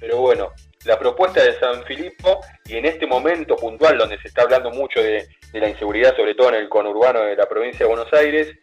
Pero 0.00 0.18
bueno, 0.18 0.52
la 0.84 0.98
propuesta 0.98 1.42
de 1.42 1.58
San 1.58 1.84
Filipo 1.84 2.40
y 2.66 2.76
en 2.76 2.86
este 2.86 3.06
momento 3.06 3.56
puntual 3.56 3.98
donde 3.98 4.18
se 4.18 4.28
está 4.28 4.42
hablando 4.42 4.70
mucho 4.70 5.00
de, 5.00 5.26
de 5.52 5.60
la 5.60 5.68
inseguridad, 5.68 6.16
sobre 6.16 6.34
todo 6.34 6.50
en 6.50 6.56
el 6.56 6.68
conurbano 6.68 7.20
de 7.20 7.36
la 7.36 7.46
provincia 7.46 7.80
de 7.80 7.86
Buenos 7.86 8.12
Aires, 8.12 8.54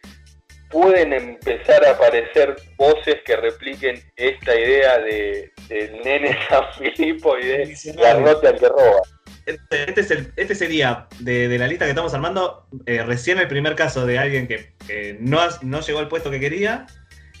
pueden 0.74 1.12
empezar 1.12 1.84
a 1.84 1.92
aparecer 1.92 2.56
voces 2.76 3.16
que 3.24 3.36
repliquen 3.36 4.02
esta 4.16 4.58
idea 4.58 4.98
de, 4.98 5.52
del 5.68 6.00
nene 6.02 6.36
San 6.48 6.64
Filipo 6.74 7.38
y 7.38 7.46
de 7.46 7.76
la 7.96 8.14
rota 8.14 8.48
al 8.48 8.58
que 8.58 8.68
roba. 8.68 9.00
Este, 9.46 9.84
este, 9.84 10.00
es 10.00 10.10
el, 10.10 10.32
este 10.36 10.54
sería, 10.54 11.06
de, 11.20 11.58
la 11.58 11.68
lista 11.68 11.84
que 11.84 11.90
estamos 11.90 12.14
armando, 12.14 12.66
eh, 12.86 13.02
recién 13.04 13.38
el 13.38 13.46
primer 13.46 13.76
caso 13.76 14.06
de 14.06 14.18
alguien 14.18 14.48
que, 14.48 14.74
no, 15.20 15.40
no 15.62 15.80
llegó 15.80 15.98
al 16.00 16.08
puesto 16.08 16.30
que 16.30 16.40
quería 16.40 16.86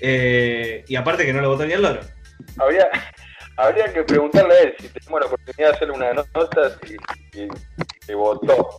eh, 0.00 0.84
y 0.86 0.96
aparte 0.96 1.24
que 1.24 1.32
no 1.32 1.40
lo 1.40 1.48
votó 1.48 1.64
ni 1.66 1.72
el 1.72 1.82
loro. 1.82 2.00
Habría, 2.58 2.88
habría 3.56 3.92
que 3.92 4.02
preguntarle 4.02 4.54
a 4.54 4.60
él 4.62 4.74
si 4.80 4.88
tenemos 4.88 5.20
la 5.20 5.26
oportunidad 5.26 5.70
de 5.70 5.74
hacerle 5.76 5.94
una 5.94 6.12
nota 6.12 6.78
si, 6.86 6.96
se 8.06 8.14
votó, 8.14 8.78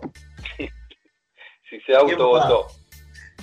si, 0.57 1.79
se 1.85 1.95
autovotó. 1.95 2.67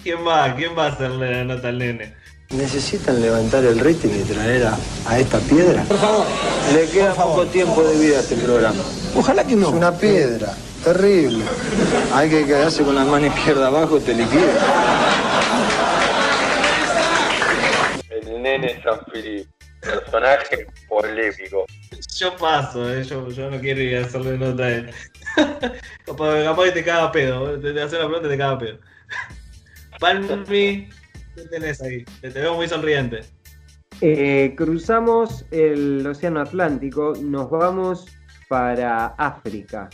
¿Quién 0.02 0.26
va? 0.26 0.54
¿Quién 0.56 0.76
va 0.76 0.86
a 0.86 0.88
hacerle 0.88 1.30
la 1.30 1.44
nota 1.44 1.68
al 1.68 1.78
nene? 1.78 2.14
¿Necesitan 2.50 3.20
levantar 3.22 3.64
el 3.64 3.78
rating 3.78 4.10
y 4.10 4.24
traer 4.24 4.66
a, 5.06 5.18
esta 5.18 5.38
piedra? 5.38 5.84
Por 5.84 5.96
favor. 5.96 6.26
Le 6.74 6.86
queda 6.90 7.14
poco 7.14 7.46
tiempo 7.46 7.82
de 7.82 7.98
vida 7.98 8.18
a 8.18 8.20
este 8.20 8.36
programa. 8.36 8.82
Ojalá 9.16 9.44
que 9.44 9.56
no. 9.56 9.68
Es 9.68 9.74
una 9.74 9.92
piedra. 9.92 10.54
Terrible. 10.84 11.44
Hay 12.12 12.28
que 12.28 12.44
quedarse 12.44 12.82
con 12.82 12.94
la 12.94 13.04
mano 13.04 13.26
izquierda 13.26 13.68
abajo 13.68 13.96
y 13.96 14.00
te 14.00 14.14
liquida. 14.14 14.52
El 18.10 18.42
nene 18.42 18.82
San 18.82 19.00
Filipe. 19.10 19.51
Personaje 19.82 20.66
polémico. 20.88 21.66
Yo 22.16 22.36
paso, 22.36 22.92
eh. 22.92 23.02
yo, 23.04 23.50
no 23.50 23.60
quiero 23.60 23.80
ir 23.80 23.96
a 23.96 24.00
hacerle 24.02 24.38
nota 24.38 24.64
a 24.64 24.70
él. 24.70 24.90
capaz, 26.06 26.64
que 26.64 26.72
te 26.72 26.84
caga 26.84 27.12
pedo. 27.12 27.58
Te, 27.58 27.72
te 27.72 27.82
hace 27.82 27.96
una 27.96 28.06
pregunta 28.06 28.28
y 28.28 28.30
te 28.30 28.38
caga 28.38 28.58
pedo. 28.58 28.78
Palmi, 30.00 30.88
¿qué 31.34 31.42
tenés 31.50 31.82
ahí? 31.82 32.04
Te, 32.20 32.30
veo 32.30 32.54
muy 32.54 32.68
sonriente. 32.68 33.20
Eh, 34.00 34.54
cruzamos 34.56 35.44
el 35.50 36.06
Océano 36.06 36.40
Atlántico, 36.40 37.12
nos 37.20 37.50
vamos 37.50 38.06
para 38.48 39.06
África. 39.18 39.90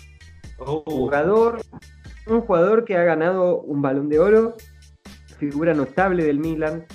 Oh. 0.58 0.82
Jugador, 0.86 1.60
un 2.26 2.40
jugador 2.40 2.84
que 2.84 2.96
ha 2.96 3.04
ganado 3.04 3.60
un 3.60 3.82
balón 3.82 4.08
de 4.08 4.18
oro, 4.18 4.56
figura 5.38 5.74
notable 5.74 6.24
del 6.24 6.38
Milan. 6.38 6.86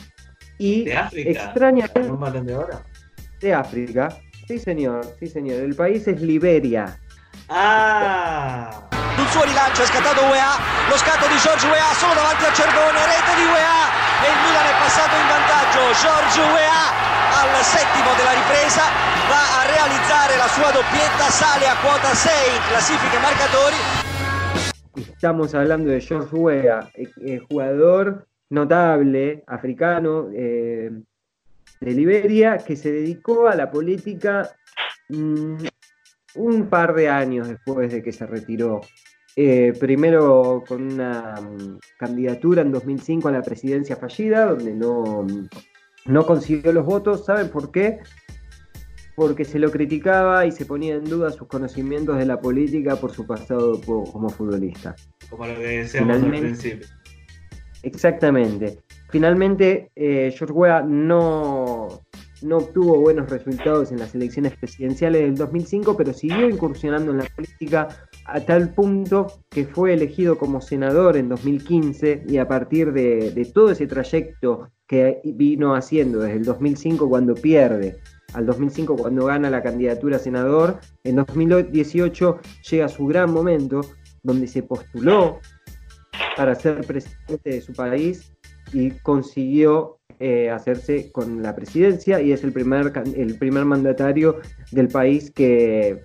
Y 0.57 0.85
¿De 0.85 0.97
África? 0.97 1.29
extraña 1.29 1.89
¿Un 1.95 2.45
de 2.45 2.55
oro? 2.55 2.81
De 3.39 3.53
África. 3.53 4.09
Sí, 4.47 4.59
señor, 4.59 5.05
sí, 5.19 5.27
señor. 5.27 5.61
El 5.61 5.75
país 5.75 6.07
es 6.07 6.21
Liberia. 6.21 6.99
Ah. 7.49 8.89
Il 9.17 9.27
suo 9.29 9.43
rilancio 9.43 9.83
è 9.83 9.85
scattato 9.85 10.21
UEA, 10.25 10.57
lo 10.89 10.97
scatto 10.97 11.27
di 11.27 11.37
George 11.37 11.67
UEA 11.67 11.93
solo 11.93 12.13
davanti 12.13 12.45
a 12.45 12.53
Cervone, 12.53 12.97
rete 13.05 13.33
di 13.37 13.45
UEA 13.45 13.81
e 14.19 14.27
il 14.29 14.39
Milan 14.41 14.65
è 14.65 14.75
passato 14.81 15.13
in 15.15 15.27
vantaggio. 15.29 15.81
George 16.01 16.39
UEA 16.41 16.83
al 17.39 17.63
settimo 17.63 18.09
della 18.17 18.33
ripresa 18.33 18.83
va 19.29 19.43
a 19.61 19.69
realizzare 19.69 20.37
la 20.37 20.49
sua 20.49 20.71
doppietta, 20.71 21.29
sale 21.29 21.67
a 21.67 21.75
quota 21.77 22.13
6 22.13 22.55
in 22.55 22.61
classifiche 22.67 23.19
marcatori. 23.19 23.77
Estamos 24.95 25.53
hablando 25.53 25.89
de 25.89 25.99
George 25.99 26.35
Weah, 26.35 26.89
eh, 26.93 27.09
eh, 27.25 27.39
jugador 27.49 28.27
notable 28.49 29.43
africano 29.47 30.29
eh, 30.33 30.91
de 31.79 31.91
Liberia 31.91 32.57
que 32.57 32.75
se 32.75 32.91
dedicó 32.91 33.47
a 33.47 33.55
la 33.55 33.69
política 33.69 34.49
mmm, 35.09 35.57
un 36.35 36.67
par 36.67 36.93
de 36.93 37.09
años 37.09 37.47
después 37.47 37.91
de 37.91 38.01
que 38.01 38.11
se 38.11 38.25
retiró. 38.25 38.81
Eh, 39.35 39.73
primero 39.79 40.63
con 40.67 40.93
una 40.93 41.35
mm, 41.41 41.79
candidatura 41.97 42.61
en 42.61 42.71
2005 42.71 43.27
a 43.27 43.31
la 43.31 43.41
presidencia 43.41 43.95
fallida, 43.95 44.45
donde 44.45 44.73
no, 44.75 45.23
mm, 45.23 45.47
no 46.05 46.25
consiguió 46.25 46.71
los 46.71 46.85
votos. 46.85 47.25
¿Saben 47.25 47.49
por 47.49 47.71
qué? 47.71 47.99
Porque 49.15 49.45
se 49.45 49.59
lo 49.59 49.71
criticaba 49.71 50.45
y 50.45 50.51
se 50.51 50.65
ponía 50.65 50.95
en 50.95 51.05
duda 51.05 51.31
sus 51.31 51.47
conocimientos 51.47 52.17
de 52.17 52.25
la 52.25 52.39
política 52.39 52.95
por 52.95 53.11
su 53.11 53.25
pasado 53.25 53.79
como 53.81 54.29
futbolista. 54.29 54.95
Como 55.29 55.47
lo 55.47 55.55
que 55.55 55.79
decíamos 55.79 56.21
al 56.21 56.29
principio. 56.29 56.87
Exactamente. 57.83 58.79
Finalmente, 59.09 59.91
eh, 59.95 60.33
George 60.35 60.53
Weah 60.53 60.81
no, 60.81 62.01
no 62.41 62.57
obtuvo 62.57 62.99
buenos 62.99 63.29
resultados 63.29 63.91
en 63.91 63.99
las 63.99 64.15
elecciones 64.15 64.55
presidenciales 64.57 65.21
del 65.21 65.35
2005, 65.35 65.95
pero 65.95 66.13
siguió 66.13 66.49
incursionando 66.49 67.11
en 67.11 67.19
la 67.19 67.25
política 67.35 67.87
a 68.25 68.39
tal 68.39 68.73
punto 68.73 69.27
que 69.49 69.65
fue 69.65 69.93
elegido 69.93 70.37
como 70.37 70.61
senador 70.61 71.17
en 71.17 71.29
2015 71.29 72.23
y 72.27 72.37
a 72.37 72.47
partir 72.47 72.93
de, 72.93 73.51
todo 73.53 73.71
ese 73.71 73.87
trayecto 73.87 74.69
que 74.87 75.21
vino 75.23 75.75
haciendo 75.75 76.19
desde 76.19 76.37
el 76.37 76.45
2005 76.45 77.09
cuando 77.09 77.35
pierde 77.35 77.99
al 78.33 78.45
2005 78.45 78.95
cuando 78.95 79.25
gana 79.25 79.49
la 79.49 79.61
candidatura 79.61 80.17
a 80.17 80.19
senador, 80.19 80.79
en 81.03 81.17
2018 81.17 82.39
llega 82.69 82.87
su 82.87 83.05
gran 83.05 83.31
momento 83.31 83.81
donde 84.23 84.47
se 84.47 84.63
postuló 84.63 85.39
para 86.35 86.55
ser 86.55 86.81
presidente 86.85 87.49
de 87.49 87.61
su 87.61 87.73
país 87.73 88.33
y 88.71 88.91
consiguió 88.91 89.97
eh, 90.19 90.49
hacerse 90.49 91.11
con 91.11 91.41
la 91.41 91.55
presidencia 91.55 92.21
y 92.21 92.31
es 92.31 92.43
el 92.43 92.53
primer, 92.53 92.93
el 93.15 93.37
primer 93.37 93.65
mandatario 93.65 94.39
del 94.71 94.87
país 94.87 95.31
que 95.31 96.01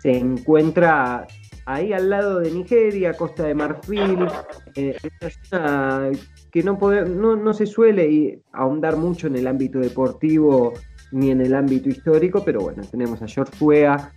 se 0.00 0.16
encuentra 0.16 1.26
ahí 1.66 1.92
al 1.92 2.10
lado 2.10 2.40
de 2.40 2.50
Nigeria, 2.50 3.14
Costa 3.14 3.44
de 3.44 3.54
Marfil, 3.54 4.26
eh, 4.74 4.96
que 6.50 6.62
no, 6.62 6.78
no, 7.06 7.36
no, 7.36 7.54
se 7.54 7.66
suele 7.66 8.40
ahondar 8.52 8.96
mucho 8.96 9.26
en 9.26 9.36
el 9.36 9.46
ámbito 9.46 9.78
deportivo 9.78 10.72
ni 11.12 11.30
en 11.30 11.40
el 11.40 11.54
ámbito 11.54 11.88
histórico, 11.88 12.44
pero 12.44 12.60
bueno, 12.60 12.82
tenemos 12.90 13.22
a 13.22 13.28
George 13.28 13.54
Fuea, 13.56 14.12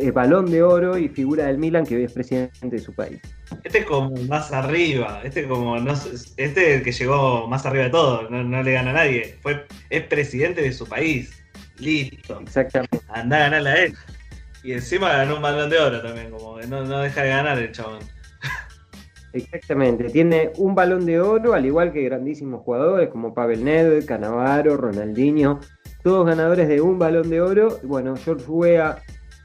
eh, 0.00 0.10
balón 0.12 0.50
de 0.50 0.62
oro 0.62 0.96
y 0.96 1.08
figura 1.08 1.46
del 1.46 1.58
Milan 1.58 1.84
que 1.84 1.96
hoy 1.96 2.04
es 2.04 2.12
presidente 2.12 2.70
de 2.70 2.78
su 2.78 2.94
país. 2.94 3.20
Este 3.64 3.80
es 3.80 3.84
como 3.84 4.10
más 4.28 4.52
arriba, 4.52 5.20
este 5.24 5.46
como 5.46 5.78
no, 5.78 5.92
este 5.92 6.34
es 6.36 6.56
el 6.56 6.82
que 6.82 6.92
llegó 6.92 7.46
más 7.48 7.66
arriba 7.66 7.84
de 7.84 7.90
todo, 7.90 8.30
no, 8.30 8.62
le 8.62 8.72
gana 8.72 8.90
a 8.90 8.94
nadie. 8.94 9.36
Fue, 9.42 9.66
es 9.90 10.04
presidente 10.04 10.62
de 10.62 10.72
su 10.72 10.86
país. 10.86 11.42
Listo. 11.78 12.40
Exactamente. 12.40 13.00
Anda 13.08 13.36
a 13.36 13.40
ganarle 13.40 13.70
a 13.70 13.84
él. 13.84 13.94
Y 14.62 14.72
encima 14.72 15.08
ganó 15.08 15.36
un 15.36 15.42
balón 15.42 15.68
de 15.68 15.78
oro 15.78 16.00
también, 16.00 16.30
como 16.30 16.60
no, 16.60 16.84
no 16.84 17.00
deja 17.00 17.22
de 17.22 17.28
ganar 17.28 17.58
el 17.58 17.72
chabón. 17.72 18.00
Exactamente, 19.32 20.04
tiene 20.10 20.52
un 20.58 20.74
balón 20.74 21.06
de 21.06 21.20
oro, 21.20 21.54
al 21.54 21.64
igual 21.64 21.92
que 21.92 22.02
grandísimos 22.02 22.62
jugadores 22.62 23.08
como 23.08 23.32
Pavel 23.32 23.64
Nedved, 23.64 24.04
Canavaro, 24.04 24.76
Ronaldinho, 24.76 25.60
todos 26.02 26.26
ganadores 26.26 26.68
de 26.68 26.80
un 26.80 26.98
balón 26.98 27.30
de 27.30 27.40
oro. 27.40 27.78
Bueno, 27.84 28.14
George 28.16 28.44
Weah 28.48 28.98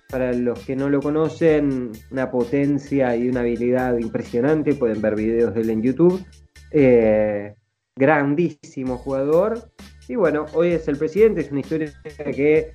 para 0.10 0.34
los 0.34 0.60
que 0.60 0.76
no 0.76 0.90
lo 0.90 1.02
conocen, 1.02 1.92
una 2.12 2.32
potencia 2.32 3.16
y 3.16 3.28
una 3.28 3.42
habilidad 3.42 3.98
impresionante. 3.98 4.74
Pueden 4.74 5.02
ver 5.02 5.16
videos 5.16 5.54
de 5.54 5.62
él 5.62 5.70
en 5.70 5.82
YouTube. 5.82 6.26
Eh, 6.72 7.54
grandísimo 7.96 8.98
jugador. 8.98 9.70
Y 10.08 10.16
bueno, 10.16 10.46
hoy 10.54 10.70
es 10.70 10.88
el 10.88 10.98
presidente, 10.98 11.42
es 11.42 11.52
una 11.52 11.60
historia 11.60 11.92
que, 12.16 12.72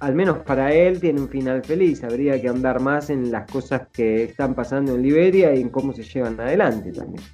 al 0.00 0.14
menos 0.14 0.38
para 0.38 0.72
él, 0.72 1.00
tiene 1.00 1.20
un 1.20 1.28
final 1.28 1.64
feliz. 1.64 2.04
Habría 2.04 2.40
que 2.40 2.48
andar 2.48 2.80
más 2.80 3.10
en 3.10 3.30
las 3.30 3.50
cosas 3.50 3.88
que 3.92 4.24
están 4.24 4.54
pasando 4.54 4.94
en 4.94 5.02
Liberia 5.02 5.54
y 5.54 5.60
en 5.60 5.70
cómo 5.70 5.92
se 5.92 6.02
llevan 6.02 6.38
adelante 6.40 6.92
también. 6.92 7.24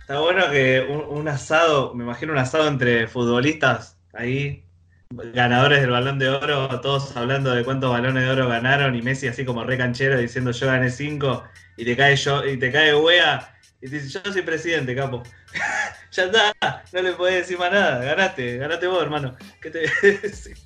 Está 0.00 0.20
bueno 0.20 0.48
que 0.50 0.86
un, 1.10 1.26
asado, 1.26 1.92
me 1.94 2.04
imagino 2.04 2.32
un 2.32 2.38
asado 2.38 2.68
entre 2.68 3.08
futbolistas 3.08 3.98
ahí, 4.14 4.64
ganadores 5.10 5.80
del 5.80 5.90
balón 5.90 6.20
de 6.20 6.28
oro, 6.28 6.80
todos 6.80 7.16
hablando 7.16 7.52
de 7.52 7.64
cuántos 7.64 7.90
balones 7.90 8.22
de 8.22 8.30
oro 8.30 8.48
ganaron 8.48 8.94
y 8.94 9.02
Messi 9.02 9.26
así 9.26 9.44
como 9.44 9.64
re 9.64 9.76
canchero 9.76 10.16
diciendo 10.16 10.52
yo 10.52 10.68
gané 10.68 10.90
cinco 10.90 11.42
y 11.76 11.84
te 11.84 11.96
cae 11.96 12.14
yo, 12.14 12.44
y 12.44 12.56
te 12.56 12.70
cae 12.70 12.94
Wea 12.94 13.56
y 13.80 13.88
te 13.88 14.00
dice 14.00 14.20
yo 14.24 14.32
soy 14.32 14.42
presidente, 14.42 14.94
capo. 14.94 15.24
ya 16.12 16.24
está, 16.24 16.84
no 16.92 17.02
le 17.02 17.12
podés 17.12 17.34
decir 17.38 17.58
más 17.58 17.72
nada, 17.72 18.04
ganaste, 18.04 18.58
ganaste 18.58 18.86
vos, 18.86 19.02
hermano. 19.02 19.36
¿Qué 19.60 19.70
te. 19.70 19.86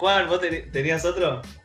Juan, 0.00 0.28
¿vos 0.28 0.40
tenías 0.72 1.04
otro? 1.04 1.42
Sí, 1.44 1.58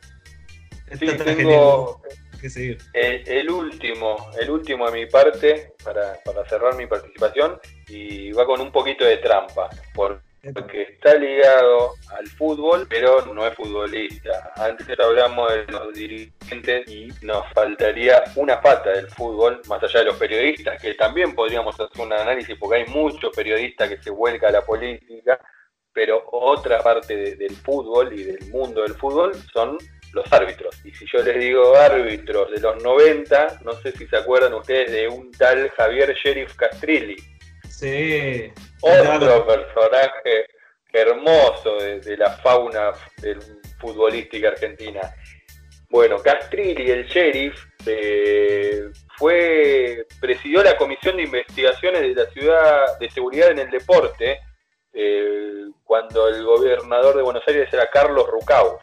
Esto 0.90 1.04
está 1.06 1.24
tengo 1.24 2.02
que 2.38 2.50
seguir. 2.50 2.76
el, 2.92 3.26
el 3.26 3.50
último, 3.50 4.30
el 4.38 4.50
último 4.50 4.90
de 4.90 4.92
mi 4.92 5.06
parte 5.06 5.72
para, 5.82 6.18
para 6.22 6.46
cerrar 6.46 6.76
mi 6.76 6.86
participación 6.86 7.58
y 7.88 8.32
va 8.32 8.44
con 8.44 8.60
un 8.60 8.70
poquito 8.70 9.06
de 9.06 9.16
trampa, 9.16 9.70
porque 9.94 10.82
está 10.82 11.14
ligado 11.14 11.94
al 12.14 12.26
fútbol, 12.26 12.86
pero 12.90 13.24
no 13.34 13.46
es 13.46 13.54
futbolista. 13.54 14.52
Antes 14.56 15.00
hablamos 15.00 15.50
de 15.54 15.64
los 15.72 15.94
dirigentes 15.94 16.86
y 16.88 17.08
nos 17.22 17.50
faltaría 17.54 18.22
una 18.36 18.60
pata 18.60 18.90
del 18.90 19.08
fútbol, 19.08 19.62
más 19.66 19.82
allá 19.82 20.00
de 20.00 20.06
los 20.06 20.16
periodistas, 20.18 20.80
que 20.80 20.92
también 20.92 21.34
podríamos 21.34 21.74
hacer 21.80 22.02
un 22.02 22.12
análisis, 22.12 22.54
porque 22.58 22.82
hay 22.82 22.86
muchos 22.88 23.34
periodistas 23.34 23.88
que 23.88 24.02
se 24.02 24.10
vuelca 24.10 24.48
a 24.48 24.52
la 24.52 24.60
política, 24.64 25.40
pero 25.96 26.22
otra 26.30 26.82
parte 26.82 27.16
de- 27.16 27.36
del 27.36 27.56
fútbol 27.56 28.12
y 28.12 28.22
del 28.24 28.50
mundo 28.50 28.82
del 28.82 28.94
fútbol 28.94 29.32
son 29.50 29.78
los 30.12 30.30
árbitros. 30.30 30.78
Y 30.84 30.90
si 30.92 31.06
yo 31.10 31.22
les 31.22 31.38
digo 31.38 31.74
árbitros 31.74 32.50
de 32.50 32.60
los 32.60 32.82
90, 32.82 33.60
no 33.64 33.72
sé 33.80 33.92
si 33.92 34.06
se 34.06 34.16
acuerdan 34.16 34.52
ustedes 34.52 34.92
de 34.92 35.08
un 35.08 35.32
tal 35.32 35.70
Javier 35.70 36.14
Sheriff 36.14 36.54
Castrilli. 36.54 37.16
Sí. 37.68 38.52
Otro 38.82 39.46
personaje 39.46 40.46
hermoso 40.92 41.76
de, 41.78 42.00
de 42.00 42.16
la 42.18 42.30
fauna 42.38 42.92
del 43.22 43.38
futbolística 43.80 44.48
argentina. 44.48 45.00
Bueno, 45.88 46.18
Castrilli, 46.18 46.90
el 46.90 47.06
sheriff, 47.06 47.54
eh, 47.86 48.82
fue 49.18 50.04
presidió 50.20 50.62
la 50.62 50.76
comisión 50.76 51.16
de 51.16 51.22
investigaciones 51.22 52.02
de 52.02 52.14
la 52.14 52.30
ciudad 52.32 52.98
de 52.98 53.10
seguridad 53.10 53.50
en 53.50 53.60
el 53.60 53.70
deporte 53.70 54.40
eh, 54.96 55.66
cuando 55.84 56.26
el 56.28 56.42
gobernador 56.44 57.16
de 57.16 57.22
Buenos 57.22 57.42
Aires 57.46 57.68
era 57.72 57.88
Carlos 57.90 58.26
Rucau. 58.28 58.78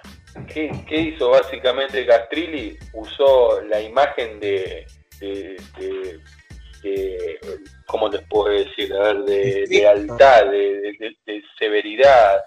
¿Qué, 0.48 0.72
qué 0.88 0.96
hizo 0.96 1.30
básicamente 1.30 2.06
Castrilli? 2.06 2.78
Usó 2.94 3.62
la 3.62 3.80
imagen 3.82 4.40
de, 4.40 4.86
de, 5.20 5.56
de- 5.78 6.20
de- 6.82 7.40
¿cómo 7.88 8.10
les 8.10 8.22
puedo 8.28 8.50
decir? 8.54 8.94
A 8.96 9.00
ver, 9.14 9.18
de 9.24 9.66
lealtad, 9.70 10.46
de, 10.46 10.58
de- 10.82 10.96
de- 11.00 11.18
de 11.26 11.44
severidad, 11.60 12.44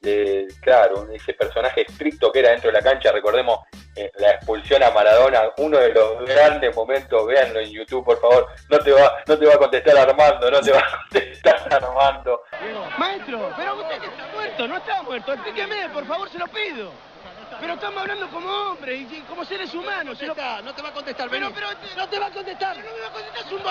de, 0.00 0.46
claro, 0.62 1.08
ese 1.12 1.34
personaje 1.34 1.82
estricto 1.82 2.30
que 2.32 2.38
era 2.40 2.50
dentro 2.50 2.70
de 2.70 2.78
la 2.78 2.82
cancha, 2.82 3.10
recordemos 3.12 3.58
eh, 3.96 4.10
la 4.18 4.30
expulsión 4.32 4.82
a 4.82 4.90
Maradona, 4.90 5.50
uno 5.58 5.78
de 5.78 5.92
los 5.92 6.24
grandes 6.26 6.74
momentos, 6.74 7.26
véanlo 7.26 7.60
en 7.60 7.70
YouTube 7.70 8.04
por 8.04 8.18
favor, 8.20 8.46
no 8.70 8.78
te 8.78 8.92
va, 8.92 9.22
no 9.26 9.38
te 9.38 9.46
va 9.46 9.54
a 9.54 9.58
contestar 9.58 9.96
Armando, 9.98 10.50
no 10.50 10.60
te 10.60 10.72
va 10.72 10.78
a 10.78 10.98
contestar 11.10 11.68
Armando. 11.74 12.42
Maestro, 12.98 13.52
pero 13.56 13.76
usted 13.80 13.98
que 14.00 14.06
está 14.06 14.26
muerto, 14.34 14.68
no 14.68 14.76
está 14.76 15.02
muerto. 15.02 15.32
Explíqueme, 15.32 15.88
por 15.90 16.06
favor, 16.06 16.30
se 16.30 16.38
lo 16.38 16.46
pido. 16.48 16.92
Pero 17.60 17.74
estamos 17.74 18.00
hablando 18.00 18.28
como 18.30 18.48
hombres 18.48 19.00
y 19.12 19.20
como 19.22 19.44
seres 19.44 19.74
humanos. 19.74 20.16
se 20.16 20.26
lo- 20.26 20.34
no 20.34 20.74
te 20.74 20.82
va 20.82 20.88
a 20.88 20.92
contestar, 20.92 21.28
pero, 21.28 21.50
pero 21.52 21.66
no 21.96 22.08
te 22.08 22.18
va 22.18 22.26
a 22.26 22.30
contestar. 22.30 22.76
no 22.78 22.82
me 22.92 23.00
va 23.00 23.06
a 23.08 23.10
contestar, 23.10 23.46
es 23.46 23.52
un 23.52 23.62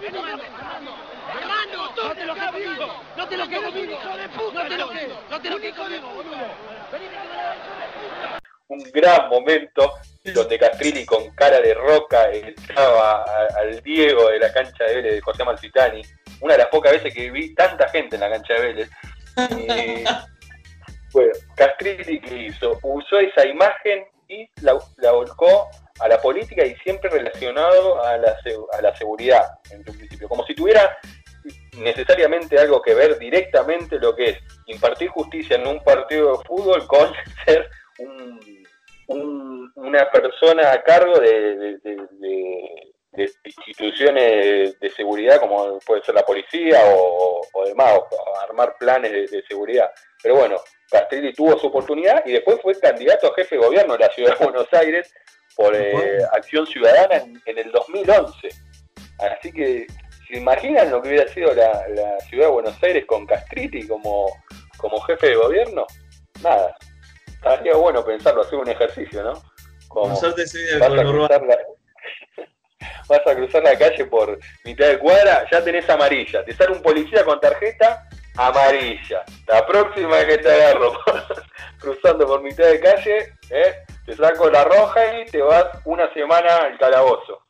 vení, 0.00 0.18
Armando. 0.18 0.94
Armando, 1.32 1.92
no 1.96 2.14
te 2.14 2.24
lo 2.26 2.34
quedo 2.34 2.52
conmigo. 2.52 2.94
No 3.16 3.28
te 3.28 3.36
lo 3.36 3.48
quedo 3.48 3.62
conmigo. 3.64 3.92
Hijo 3.92 4.16
de 4.16 4.28
puta, 4.30 4.62
no 4.62 4.68
te 4.68 4.76
lo 4.78 4.90
quedo. 4.90 5.20
No 5.30 5.40
te 5.40 5.50
lo 5.50 5.58
quedo 5.60 5.76
conmigo, 5.76 6.08
un 8.68 8.82
gran 8.92 9.28
momento 9.28 9.92
donde 10.24 10.58
Castrilli 10.58 11.06
con 11.06 11.30
cara 11.36 11.60
de 11.60 11.72
roca 11.74 12.28
echaba 12.32 13.22
a- 13.22 13.60
al 13.60 13.80
Diego 13.80 14.28
de 14.28 14.40
la 14.40 14.52
cancha 14.52 14.82
de 14.84 14.94
Vélez 14.96 15.12
de 15.14 15.20
José 15.20 15.44
Malfitani. 15.44 16.02
Una 16.40 16.54
de 16.54 16.58
las 16.58 16.68
pocas 16.68 16.92
veces 16.92 17.14
que 17.14 17.30
vi 17.30 17.54
tanta 17.54 17.88
gente 17.88 18.16
en 18.16 18.20
la 18.20 18.30
cancha 18.30 18.54
de 18.54 18.60
Vélez. 18.60 18.90
Y, 19.58 20.04
bueno, 21.12 21.32
Castrilli 21.56 22.20
que 22.20 22.36
hizo, 22.36 22.78
usó 22.82 23.18
esa 23.18 23.46
imagen 23.46 24.04
y 24.28 24.48
la, 24.62 24.76
la 24.96 25.12
volcó 25.12 25.68
a 26.00 26.08
la 26.08 26.20
política 26.20 26.64
y 26.64 26.74
siempre 26.76 27.08
relacionado 27.10 28.02
a 28.04 28.16
la, 28.18 28.36
a 28.72 28.82
la 28.82 28.96
seguridad, 28.96 29.42
en 29.70 29.82
principio. 29.84 30.28
Como 30.28 30.44
si 30.46 30.54
tuviera 30.54 30.98
necesariamente 31.78 32.58
algo 32.58 32.82
que 32.82 32.94
ver 32.94 33.18
directamente 33.18 33.98
lo 33.98 34.14
que 34.16 34.30
es 34.30 34.38
impartir 34.66 35.08
justicia 35.10 35.56
en 35.56 35.66
un 35.66 35.78
partido 35.84 36.38
de 36.38 36.44
fútbol 36.44 36.86
con 36.86 37.12
ser 37.44 37.68
un, 37.98 38.40
un- 39.08 39.72
una 39.76 40.10
persona 40.10 40.72
a 40.72 40.82
cargo 40.82 41.18
de, 41.20 41.56
de- 41.56 41.78
de- 41.78 42.06
de- 42.18 42.92
de 43.16 43.30
instituciones 43.44 44.78
de 44.78 44.90
seguridad 44.90 45.40
como 45.40 45.78
puede 45.80 46.02
ser 46.02 46.14
la 46.14 46.24
policía 46.24 46.80
o, 46.94 47.40
o 47.52 47.64
demás, 47.64 47.94
o 47.98 48.40
armar 48.40 48.76
planes 48.78 49.12
de, 49.12 49.26
de 49.26 49.42
seguridad. 49.46 49.90
Pero 50.22 50.36
bueno, 50.36 50.56
Castrilli 50.90 51.32
tuvo 51.32 51.58
su 51.58 51.66
oportunidad 51.68 52.22
y 52.26 52.32
después 52.32 52.60
fue 52.60 52.78
candidato 52.78 53.28
a 53.28 53.34
jefe 53.34 53.56
de 53.56 53.64
gobierno 53.64 53.94
de 53.94 54.00
la 54.00 54.12
ciudad 54.12 54.38
de 54.38 54.44
Buenos 54.44 54.72
Aires 54.72 55.12
por 55.56 55.74
eh, 55.74 56.18
Acción 56.32 56.66
Ciudadana 56.66 57.16
en, 57.16 57.40
en 57.46 57.58
el 57.58 57.72
2011. 57.72 58.48
Así 59.18 59.52
que, 59.52 59.86
¿se 60.28 60.36
imaginan 60.36 60.90
lo 60.90 61.00
que 61.00 61.08
hubiera 61.08 61.28
sido 61.28 61.54
la, 61.54 61.88
la 61.88 62.20
ciudad 62.20 62.46
de 62.46 62.52
Buenos 62.52 62.82
Aires 62.82 63.06
con 63.06 63.26
Castrilli 63.26 63.86
como, 63.88 64.26
como 64.76 65.00
jefe 65.00 65.28
de 65.28 65.36
gobierno? 65.36 65.86
Nada. 66.42 66.76
Estaría 67.26 67.74
bueno 67.74 68.04
pensarlo, 68.04 68.42
hacer 68.42 68.58
un 68.58 68.68
ejercicio, 68.68 69.22
¿no? 69.22 69.32
Como 69.88 70.08
Por 70.08 70.16
suerte 70.16 70.46
soy 70.46 70.62
del 70.64 70.82
vas, 73.08 73.26
a 73.26 73.34
cruzar 73.34 73.62
la, 73.62 73.76
calle 73.76 74.04
por 74.06 74.38
mitad 74.64 74.86
de 74.86 74.98
cuadra, 74.98 75.46
ya 75.50 75.62
tenés 75.62 75.88
amarilla. 75.88 76.44
Te 76.44 76.54
sale 76.54 76.72
un 76.72 76.82
policía 76.82 77.24
con 77.24 77.40
tarjeta 77.40 78.08
amarilla. 78.36 79.24
La 79.46 79.66
próxima 79.66 80.16
vez 80.16 80.26
que 80.26 80.38
te 80.38 80.52
agarro 80.52 80.92
cruzando 81.80 82.26
por 82.26 82.42
mitad 82.42 82.66
de 82.66 82.80
calle, 82.80 83.32
¿eh? 83.50 83.74
te 84.04 84.14
saco 84.14 84.50
la 84.50 84.64
roja 84.64 85.20
y 85.20 85.26
te 85.26 85.42
vas 85.42 85.66
una 85.84 86.12
semana 86.12 86.56
al 86.56 86.78
calabozo. 86.78 87.42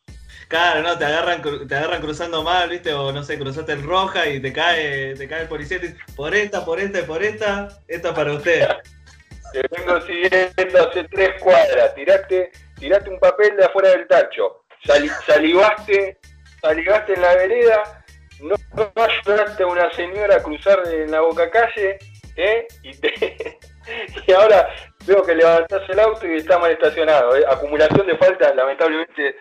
Claro, 0.49 0.81
no, 0.83 0.97
te 0.97 1.05
agarran, 1.05 1.43
te 1.67 1.75
agarran 1.75 2.01
cruzando 2.01 2.43
mal, 2.45 2.69
¿viste? 2.69 2.93
O 2.93 3.11
no 3.11 3.25
sé, 3.25 3.37
cruzaste 3.37 3.73
el 3.73 3.83
roja 3.83 4.29
y 4.29 4.41
te 4.41 4.53
cae, 4.53 5.15
te 5.15 5.27
cae 5.27 5.43
el 5.43 5.49
policía 5.49 5.79
y 5.79 5.81
te 5.81 5.87
dice, 5.89 5.99
por 6.15 6.35
esta, 6.35 6.65
por 6.65 6.79
esta 6.79 7.01
y 7.01 7.03
por 7.03 7.23
esta, 7.23 7.69
esta 7.89 8.15
para 8.15 8.33
usted. 8.33 8.67
Te 9.53 9.63
vengo 9.71 10.01
siguiendo 10.03 10.89
hace 10.89 11.05
tres 11.05 11.41
cuadras. 11.41 11.95
Tiraste, 11.95 12.51
tiraste 12.79 13.09
un 13.09 13.19
papel 13.19 13.57
de 13.57 13.65
afuera 13.65 13.91
del 13.91 14.07
tacho. 14.07 14.65
Sali- 14.87 15.11
salivaste, 15.27 16.19
salivaste 16.61 17.15
en 17.15 17.23
la 17.23 17.35
vereda. 17.35 18.05
No, 18.41 18.55
no 18.77 18.93
ayudaste 19.03 19.63
a 19.63 19.67
una 19.67 19.91
señora 19.93 20.37
a 20.37 20.43
cruzar 20.43 20.79
en 20.93 21.11
la 21.11 21.21
boca 21.21 21.51
calle. 21.51 21.99
¿eh? 22.37 22.67
Y, 22.83 22.93
te- 22.99 23.59
y 24.27 24.33
ahora 24.33 24.69
veo 25.07 25.23
que 25.23 25.35
levantás 25.35 25.83
el 25.89 25.99
auto 26.01 26.27
y 26.27 26.37
está 26.37 26.59
mal 26.59 26.71
estacionado. 26.71 27.37
¿eh? 27.37 27.45
Acumulación 27.49 28.07
de 28.07 28.17
faltas, 28.19 28.55
lamentablemente 28.55 29.37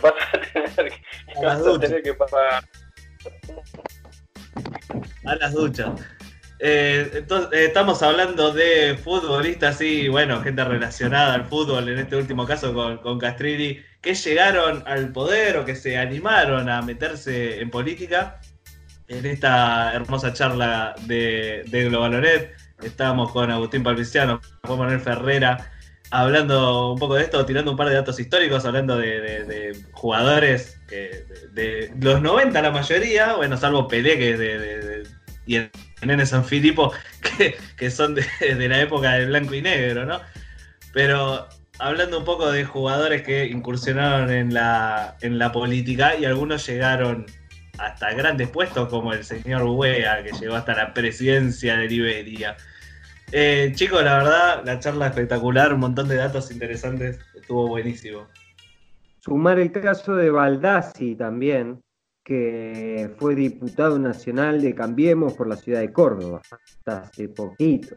vas 0.00 0.14
a 0.32 0.40
tener 0.40 0.90
que, 0.92 1.02
vas 1.42 1.66
a 1.66 1.78
tener 1.80 2.02
que 2.02 2.14
pagar. 2.14 2.64
A 5.26 5.34
las 5.36 5.52
duchas. 5.52 5.90
Eh, 6.60 7.10
entonces, 7.14 7.50
eh, 7.52 7.66
estamos 7.66 8.02
hablando 8.02 8.52
de 8.52 8.98
futbolistas 9.02 9.80
y, 9.80 10.08
bueno, 10.08 10.40
gente 10.42 10.64
relacionada 10.64 11.34
al 11.34 11.46
fútbol, 11.46 11.88
en 11.88 11.98
este 11.98 12.16
último 12.16 12.46
caso 12.46 12.74
con, 12.74 12.98
con 12.98 13.18
Castrilli, 13.18 13.80
que 14.00 14.14
llegaron 14.14 14.82
al 14.86 15.12
poder 15.12 15.58
o 15.58 15.64
que 15.64 15.76
se 15.76 15.96
animaron 15.96 16.68
a 16.68 16.82
meterse 16.82 17.60
en 17.60 17.70
política. 17.70 18.40
En 19.06 19.24
esta 19.24 19.94
hermosa 19.94 20.32
charla 20.34 20.94
de, 21.06 21.64
de 21.68 21.84
Globalonet, 21.84 22.54
estamos 22.82 23.32
con 23.32 23.50
Agustín 23.50 23.82
Palviciano, 23.82 24.40
Juan 24.64 24.78
Manuel 24.80 25.00
Ferrera, 25.00 25.70
hablando 26.10 26.92
un 26.92 26.98
poco 26.98 27.14
de 27.14 27.22
esto, 27.22 27.44
tirando 27.44 27.70
un 27.70 27.76
par 27.76 27.88
de 27.88 27.94
datos 27.94 28.18
históricos, 28.18 28.64
hablando 28.64 28.96
de, 28.96 29.76
jugadores 29.92 30.80
que 30.88 31.24
de, 31.52 31.92
los 32.00 32.22
90 32.22 32.60
la 32.62 32.70
mayoría, 32.70 33.34
bueno, 33.34 33.56
salvo 33.56 33.88
Pelé 33.88 34.18
que 34.18 34.30
es 34.32 34.38
de, 34.38 35.08
y 35.46 35.56
Nene 36.02 36.26
San 36.26 36.44
Filipo, 36.44 36.92
que, 37.38 37.56
que 37.76 37.90
son 37.90 38.14
de, 38.14 38.24
de 38.40 38.68
la 38.68 38.80
época 38.80 39.12
del 39.14 39.28
blanco 39.28 39.54
y 39.54 39.62
negro, 39.62 40.06
¿no? 40.06 40.20
Pero 40.92 41.48
hablando 41.78 42.18
un 42.18 42.24
poco 42.24 42.50
de 42.50 42.64
jugadores 42.64 43.22
que 43.22 43.46
incursionaron 43.46 44.30
en 44.30 44.52
la, 44.52 45.16
en 45.20 45.38
la 45.38 45.52
política 45.52 46.16
y 46.16 46.24
algunos 46.24 46.66
llegaron 46.66 47.26
hasta 47.78 48.12
grandes 48.12 48.48
puestos 48.48 48.88
como 48.88 49.12
el 49.12 49.24
señor 49.24 49.62
Wea, 49.62 50.22
que 50.24 50.32
llegó 50.32 50.56
hasta 50.56 50.74
la 50.74 50.92
presidencia 50.92 51.76
de 51.76 51.88
Liberia. 51.88 52.56
Eh, 53.30 53.72
chicos, 53.74 54.02
la 54.02 54.18
verdad, 54.18 54.62
la 54.64 54.78
charla 54.80 55.08
espectacular, 55.08 55.72
un 55.72 55.80
montón 55.80 56.08
de 56.08 56.16
datos 56.16 56.50
interesantes, 56.50 57.20
estuvo 57.34 57.68
buenísimo. 57.68 58.26
Sumar 59.20 59.58
el 59.58 59.70
caso 59.70 60.16
de 60.16 60.30
Baldassi 60.30 61.14
también, 61.14 61.80
que 62.28 63.10
fue 63.18 63.34
diputado 63.34 63.98
nacional 63.98 64.60
de 64.60 64.74
Cambiemos 64.74 65.32
por 65.32 65.48
la 65.48 65.56
ciudad 65.56 65.80
de 65.80 65.90
Córdoba, 65.90 66.42
hasta 66.50 66.98
hace 66.98 67.28
poquito. 67.30 67.96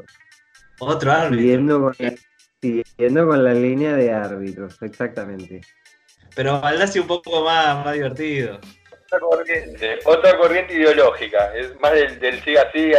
Otro 0.80 1.12
árbitro. 1.12 1.38
Siguiendo 1.38 1.82
con, 1.82 1.94
siguiendo 2.62 3.28
con 3.28 3.44
la 3.44 3.54
línea 3.54 3.94
de 3.94 4.14
árbitros, 4.14 4.82
exactamente. 4.82 5.60
Pero 6.34 6.62
Baldassi 6.62 7.00
un 7.00 7.08
poco 7.08 7.44
más, 7.44 7.84
más 7.84 7.94
divertido. 7.94 8.58
Otra 9.06 9.20
corriente, 9.20 10.00
otra 10.06 10.38
corriente 10.38 10.74
ideológica, 10.76 11.54
es 11.54 11.78
más 11.82 11.92
del, 11.92 12.18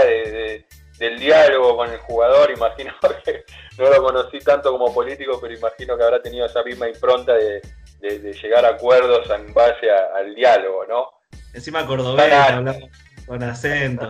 de, 0.04 0.30
de- 0.30 0.66
del 0.98 1.18
diálogo 1.18 1.74
con 1.78 1.90
el 1.90 1.98
jugador, 2.00 2.50
imagino 2.56 2.92
que 3.24 3.44
no 3.78 3.88
lo 3.90 4.02
conocí 4.04 4.38
tanto 4.40 4.70
como 4.70 4.92
político, 4.92 5.38
pero 5.40 5.54
imagino 5.54 5.96
que 5.96 6.04
habrá 6.04 6.20
tenido 6.20 6.44
esa 6.44 6.62
misma 6.62 6.88
impronta 6.90 7.32
de, 7.32 7.62
de- 8.00 8.18
de 8.18 8.32
llegar 8.34 8.66
a 8.66 8.68
acuerdos 8.74 9.28
en 9.30 9.54
base 9.54 9.90
a- 9.90 10.18
al 10.18 10.34
diálogo, 10.34 10.84
¿no? 10.86 11.21
Encima 11.54 11.86
cordobés, 11.86 12.32
hablaba 12.32 12.78
con 13.26 13.42
acento. 13.42 14.08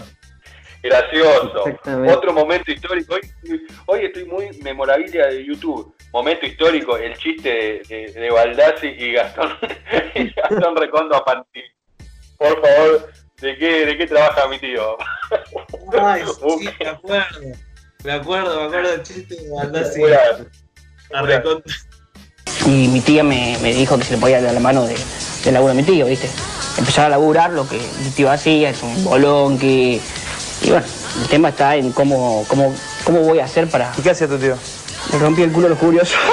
Gracioso. 0.83 1.65
Otro 2.09 2.33
momento 2.33 2.73
histórico. 2.73 3.15
Hoy, 3.15 3.21
hoy 3.87 4.05
estoy 4.07 4.25
muy 4.25 4.51
memorabilia 4.63 5.27
de 5.29 5.45
YouTube. 5.45 5.95
Momento 6.13 6.45
histórico, 6.45 6.97
el 6.97 7.17
chiste 7.17 7.49
de, 7.89 8.07
de, 8.13 8.13
de 8.21 8.31
Baldassi 8.31 8.89
y 8.89 9.13
Gastón, 9.13 9.53
y 10.15 10.31
Gastón 10.35 10.77
Recondo 10.77 11.17
a 11.17 11.25
Panti. 11.25 11.61
Por 12.37 12.61
favor, 12.61 13.13
¿de 13.41 13.57
qué, 13.57 13.87
¿de 13.87 13.97
qué 13.97 14.07
trabaja 14.07 14.47
mi 14.49 14.59
tío? 14.59 14.97
Ay, 16.01 16.23
sí, 16.59 16.69
me 16.81 16.89
acuerdo. 16.89 17.27
Me 18.05 18.13
acuerdo, 18.13 18.61
me 18.61 18.67
acuerdo 18.67 18.91
del 18.91 19.03
chiste 19.05 19.37
de 19.37 19.51
Baldassi. 19.51 20.03
A 21.15 21.23
recontra- 21.23 21.73
Y 22.67 22.89
mi 22.89 23.01
tía 23.01 23.23
me, 23.23 23.57
me 23.63 23.73
dijo 23.73 23.97
que 23.99 24.05
se 24.05 24.15
le 24.15 24.21
podía 24.21 24.43
dar 24.43 24.53
la 24.53 24.61
mano 24.61 24.85
de, 24.85 24.97
de 25.45 25.53
laburo 25.53 25.73
a 25.73 25.75
mi 25.77 25.83
tío, 25.85 26.07
¿viste? 26.07 26.29
Empezar 26.79 27.07
a 27.07 27.09
laburar 27.11 27.51
lo 27.53 27.69
que 27.69 27.77
mi 27.77 28.11
tío 28.11 28.31
hacía, 28.31 28.71
es 28.71 28.83
un 28.83 29.05
bolón 29.05 29.59
que... 29.59 30.01
Y 30.63 30.71
bueno, 30.71 30.87
el 31.21 31.29
tema 31.29 31.49
está 31.51 31.77
en 31.77 31.93
cómo, 31.93 32.45
cómo, 32.49 32.75
cómo 33.05 33.21
voy 33.21 33.41
a 33.41 33.45
hacer 33.45 33.69
para... 33.69 33.93
¿Y 33.99 34.03
qué 34.03 34.11
hacía 34.11 34.29
tu 34.29 34.39
tío? 34.39 34.57
Le 35.13 35.19
rompí 35.19 35.43
el 35.43 35.53
culo 35.53 35.67
a 35.67 35.71
los 35.71 35.79
curiosos. 35.79 36.17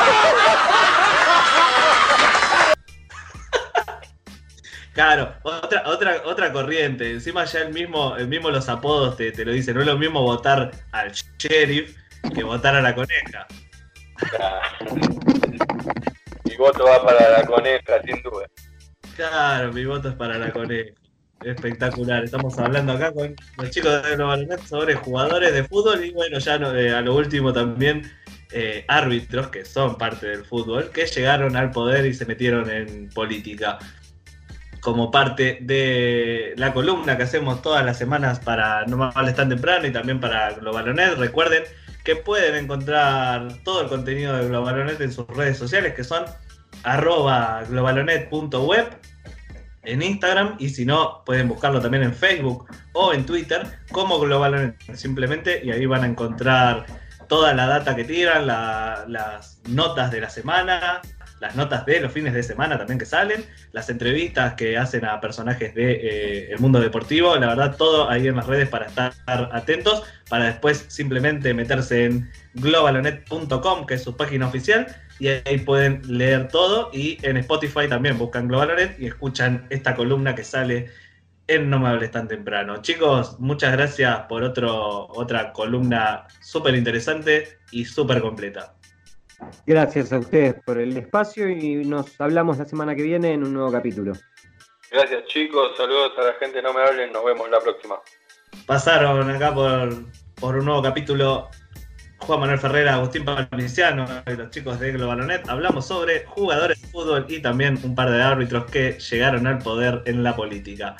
Claro, 5.00 5.34
otra, 5.44 5.84
otra, 5.86 6.24
otra 6.26 6.52
corriente. 6.52 7.10
Encima 7.12 7.46
ya 7.46 7.60
el 7.60 7.74
mismo, 7.74 8.18
el 8.18 8.28
mismo 8.28 8.50
los 8.50 8.68
apodos 8.68 9.16
te, 9.16 9.32
te 9.32 9.46
lo 9.46 9.54
dicen. 9.54 9.76
No 9.76 9.80
es 9.80 9.88
lo 9.88 9.98
mismo 9.98 10.22
votar 10.24 10.72
al 10.92 11.14
sheriff 11.14 11.96
que 12.36 12.44
votar 12.44 12.76
a 12.76 12.82
la 12.82 12.94
coneja. 12.94 13.48
Mi 16.44 16.56
voto 16.58 16.84
va 16.84 17.02
para 17.02 17.30
la 17.30 17.46
coneja, 17.46 18.02
sin 18.04 18.22
duda. 18.24 18.46
Claro, 19.20 19.74
mi 19.74 19.84
voto 19.84 20.08
es 20.08 20.16
para 20.16 20.38
la 20.38 20.50
coneja. 20.52 20.92
Espectacular. 21.44 22.24
Estamos 22.24 22.58
hablando 22.58 22.94
acá 22.94 23.12
con 23.12 23.36
los 23.58 23.70
chicos 23.70 24.02
de 24.02 24.16
Globalonet 24.16 24.62
sobre 24.66 24.96
jugadores 24.96 25.54
de 25.54 25.66
fútbol 25.66 26.06
y 26.06 26.12
bueno, 26.12 26.40
ya 26.40 26.58
no- 26.58 26.74
eh, 26.74 26.94
a 26.94 27.02
lo 27.02 27.16
último 27.16 27.52
también 27.52 28.10
eh, 28.54 28.86
árbitros 28.88 29.50
que 29.50 29.66
son 29.66 29.98
parte 29.98 30.28
del 30.28 30.46
fútbol, 30.46 30.90
que 30.92 31.06
llegaron 31.06 31.58
al 31.58 31.70
poder 31.72 32.06
y 32.06 32.14
se 32.14 32.26
metieron 32.26 32.70
en 32.70 33.10
política. 33.10 33.78
Como 34.80 35.12
parte 35.12 35.58
de 35.64 36.54
la 36.56 36.72
columna 36.74 37.18
que 37.18 37.24
hacemos 37.24 37.62
todas 37.62 37.84
las 37.86 37.98
semanas 37.98 38.40
para 38.40 38.86
No 38.86 38.96
Me 38.96 39.10
Hables 39.14 39.36
Tan 39.36 39.50
Temprano 39.50 39.86
y 39.86 39.92
también 39.92 40.22
para 40.22 40.54
Globalonet. 40.54 41.18
Recuerden 41.18 41.64
que 42.06 42.16
pueden 42.16 42.56
encontrar 42.56 43.50
todo 43.66 43.82
el 43.82 43.90
contenido 43.90 44.38
de 44.38 44.48
Globalonet 44.48 45.02
en 45.02 45.12
sus 45.12 45.28
redes 45.28 45.58
sociales 45.58 45.94
que 45.94 46.06
son 46.06 46.24
arroba 46.84 47.64
globalonet.web 47.70 48.86
en 49.92 50.02
Instagram 50.02 50.56
y 50.60 50.70
si 50.70 50.86
no 50.86 51.24
pueden 51.26 51.48
buscarlo 51.48 51.82
también 51.82 52.04
en 52.04 52.14
Facebook 52.14 52.68
o 52.94 53.14
en 53.14 53.26
Twitter 53.26 53.80
como 53.92 54.20
Globalonet 54.20 54.76
simplemente 54.96 55.62
y 55.64 55.72
ahí 55.72 55.86
van 55.86 56.04
a 56.04 56.08
encontrar 56.08 56.86
toda 57.28 57.54
la 57.54 57.68
data 57.68 57.96
que 57.96 58.04
tiran, 58.06 58.48
la- 58.48 59.06
las 59.08 59.62
notas 59.68 60.10
de 60.12 60.22
la 60.22 60.30
semana, 60.30 61.02
las 61.40 61.56
notas 61.56 61.86
de 61.86 62.00
los 62.02 62.12
fines 62.12 62.34
de 62.34 62.44
semana 62.44 62.78
también 62.78 63.00
que 63.00 63.06
salen, 63.06 63.46
las 63.72 63.90
entrevistas 63.90 64.54
que 64.56 64.78
hacen 64.78 65.06
a 65.06 65.20
personajes 65.22 65.74
del 65.74 66.60
mundo 66.60 66.80
deportivo, 66.80 67.36
la 67.36 67.48
verdad 67.48 67.76
todo 67.78 68.10
ahí 68.10 68.28
en 68.28 68.36
las 68.36 68.48
redes 68.48 68.70
para 68.70 68.88
estar 68.88 69.14
atentos, 69.28 70.04
para 70.30 70.46
después 70.46 70.86
simplemente 70.90 71.54
meterse 71.54 72.06
en 72.06 72.30
globalonet.com 72.56 73.86
que 73.86 73.96
es 73.96 74.04
su 74.04 74.16
página 74.16 74.48
oficial 74.48 74.88
y 75.20 75.28
ahí 75.28 75.60
pueden 75.60 76.02
leer 76.06 76.48
todo 76.48 76.90
y 76.94 77.18
en 77.22 77.38
Spotify 77.38 77.88
también 77.88 78.18
buscan 78.18 78.48
Globalonet 78.48 79.00
y 79.00 79.08
escuchan 79.08 79.68
esta 79.70 79.96
columna 79.96 80.34
que 80.34 80.44
sale 80.44 80.90
en 81.48 81.70
No 81.70 81.80
me 81.80 81.90
hables 81.90 82.12
tan 82.12 82.28
temprano. 82.28 82.82
Chicos, 82.82 83.40
muchas 83.40 83.72
gracias 83.74 84.20
por 84.30 84.44
otro, 84.44 85.08
otra 85.08 85.52
columna 85.52 86.28
súper 86.42 86.76
interesante 86.76 87.58
y 87.72 87.86
súper 87.86 88.22
completa. 88.22 88.76
Gracias 89.66 90.12
a 90.12 90.20
ustedes 90.20 90.56
por 90.66 90.78
el 90.80 90.96
espacio 90.98 91.50
y 91.50 91.86
nos 91.86 92.20
hablamos 92.20 92.58
la 92.58 92.66
semana 92.66 92.96
que 92.96 93.04
viene 93.04 93.34
en 93.34 93.44
un 93.44 93.54
nuevo 93.54 93.72
capítulo. 93.72 94.14
Gracias 94.92 95.26
chicos, 95.26 95.78
saludos 95.78 96.14
a 96.18 96.24
la 96.24 96.34
gente, 96.34 96.62
no 96.62 96.74
me 96.74 96.82
hablen, 96.82 97.12
nos 97.12 97.24
vemos 97.24 97.50
la 97.50 97.60
próxima. 97.60 98.00
Pasaron 98.66 99.30
acá 99.30 99.54
por, 99.54 99.90
por 100.40 100.56
un 100.58 100.66
nuevo 100.66 100.82
capítulo 100.82 101.50
Juan 102.20 102.40
Manuel 102.42 102.60
Ferrera, 102.60 102.96
Agustín 102.96 103.24
Pauliciano 103.24 104.06
y 104.28 104.32
los 104.36 104.50
chicos 104.50 104.80
de 104.80 104.92
Globalonet. 104.92 105.48
Hablamos 105.48 105.88
sobre 105.88 106.26
jugadores 106.26 106.82
de 106.82 106.88
fútbol 106.88 107.26
y 107.30 107.42
también 107.42 107.80
un 107.84 107.96
par 107.96 108.12
de 108.12 108.22
árbitros 108.22 108.66
que 108.70 108.94
llegaron 109.00 109.48
al 109.48 109.60
poder 109.60 110.02
en 110.06 110.24
la 110.24 110.36
política. 110.36 110.96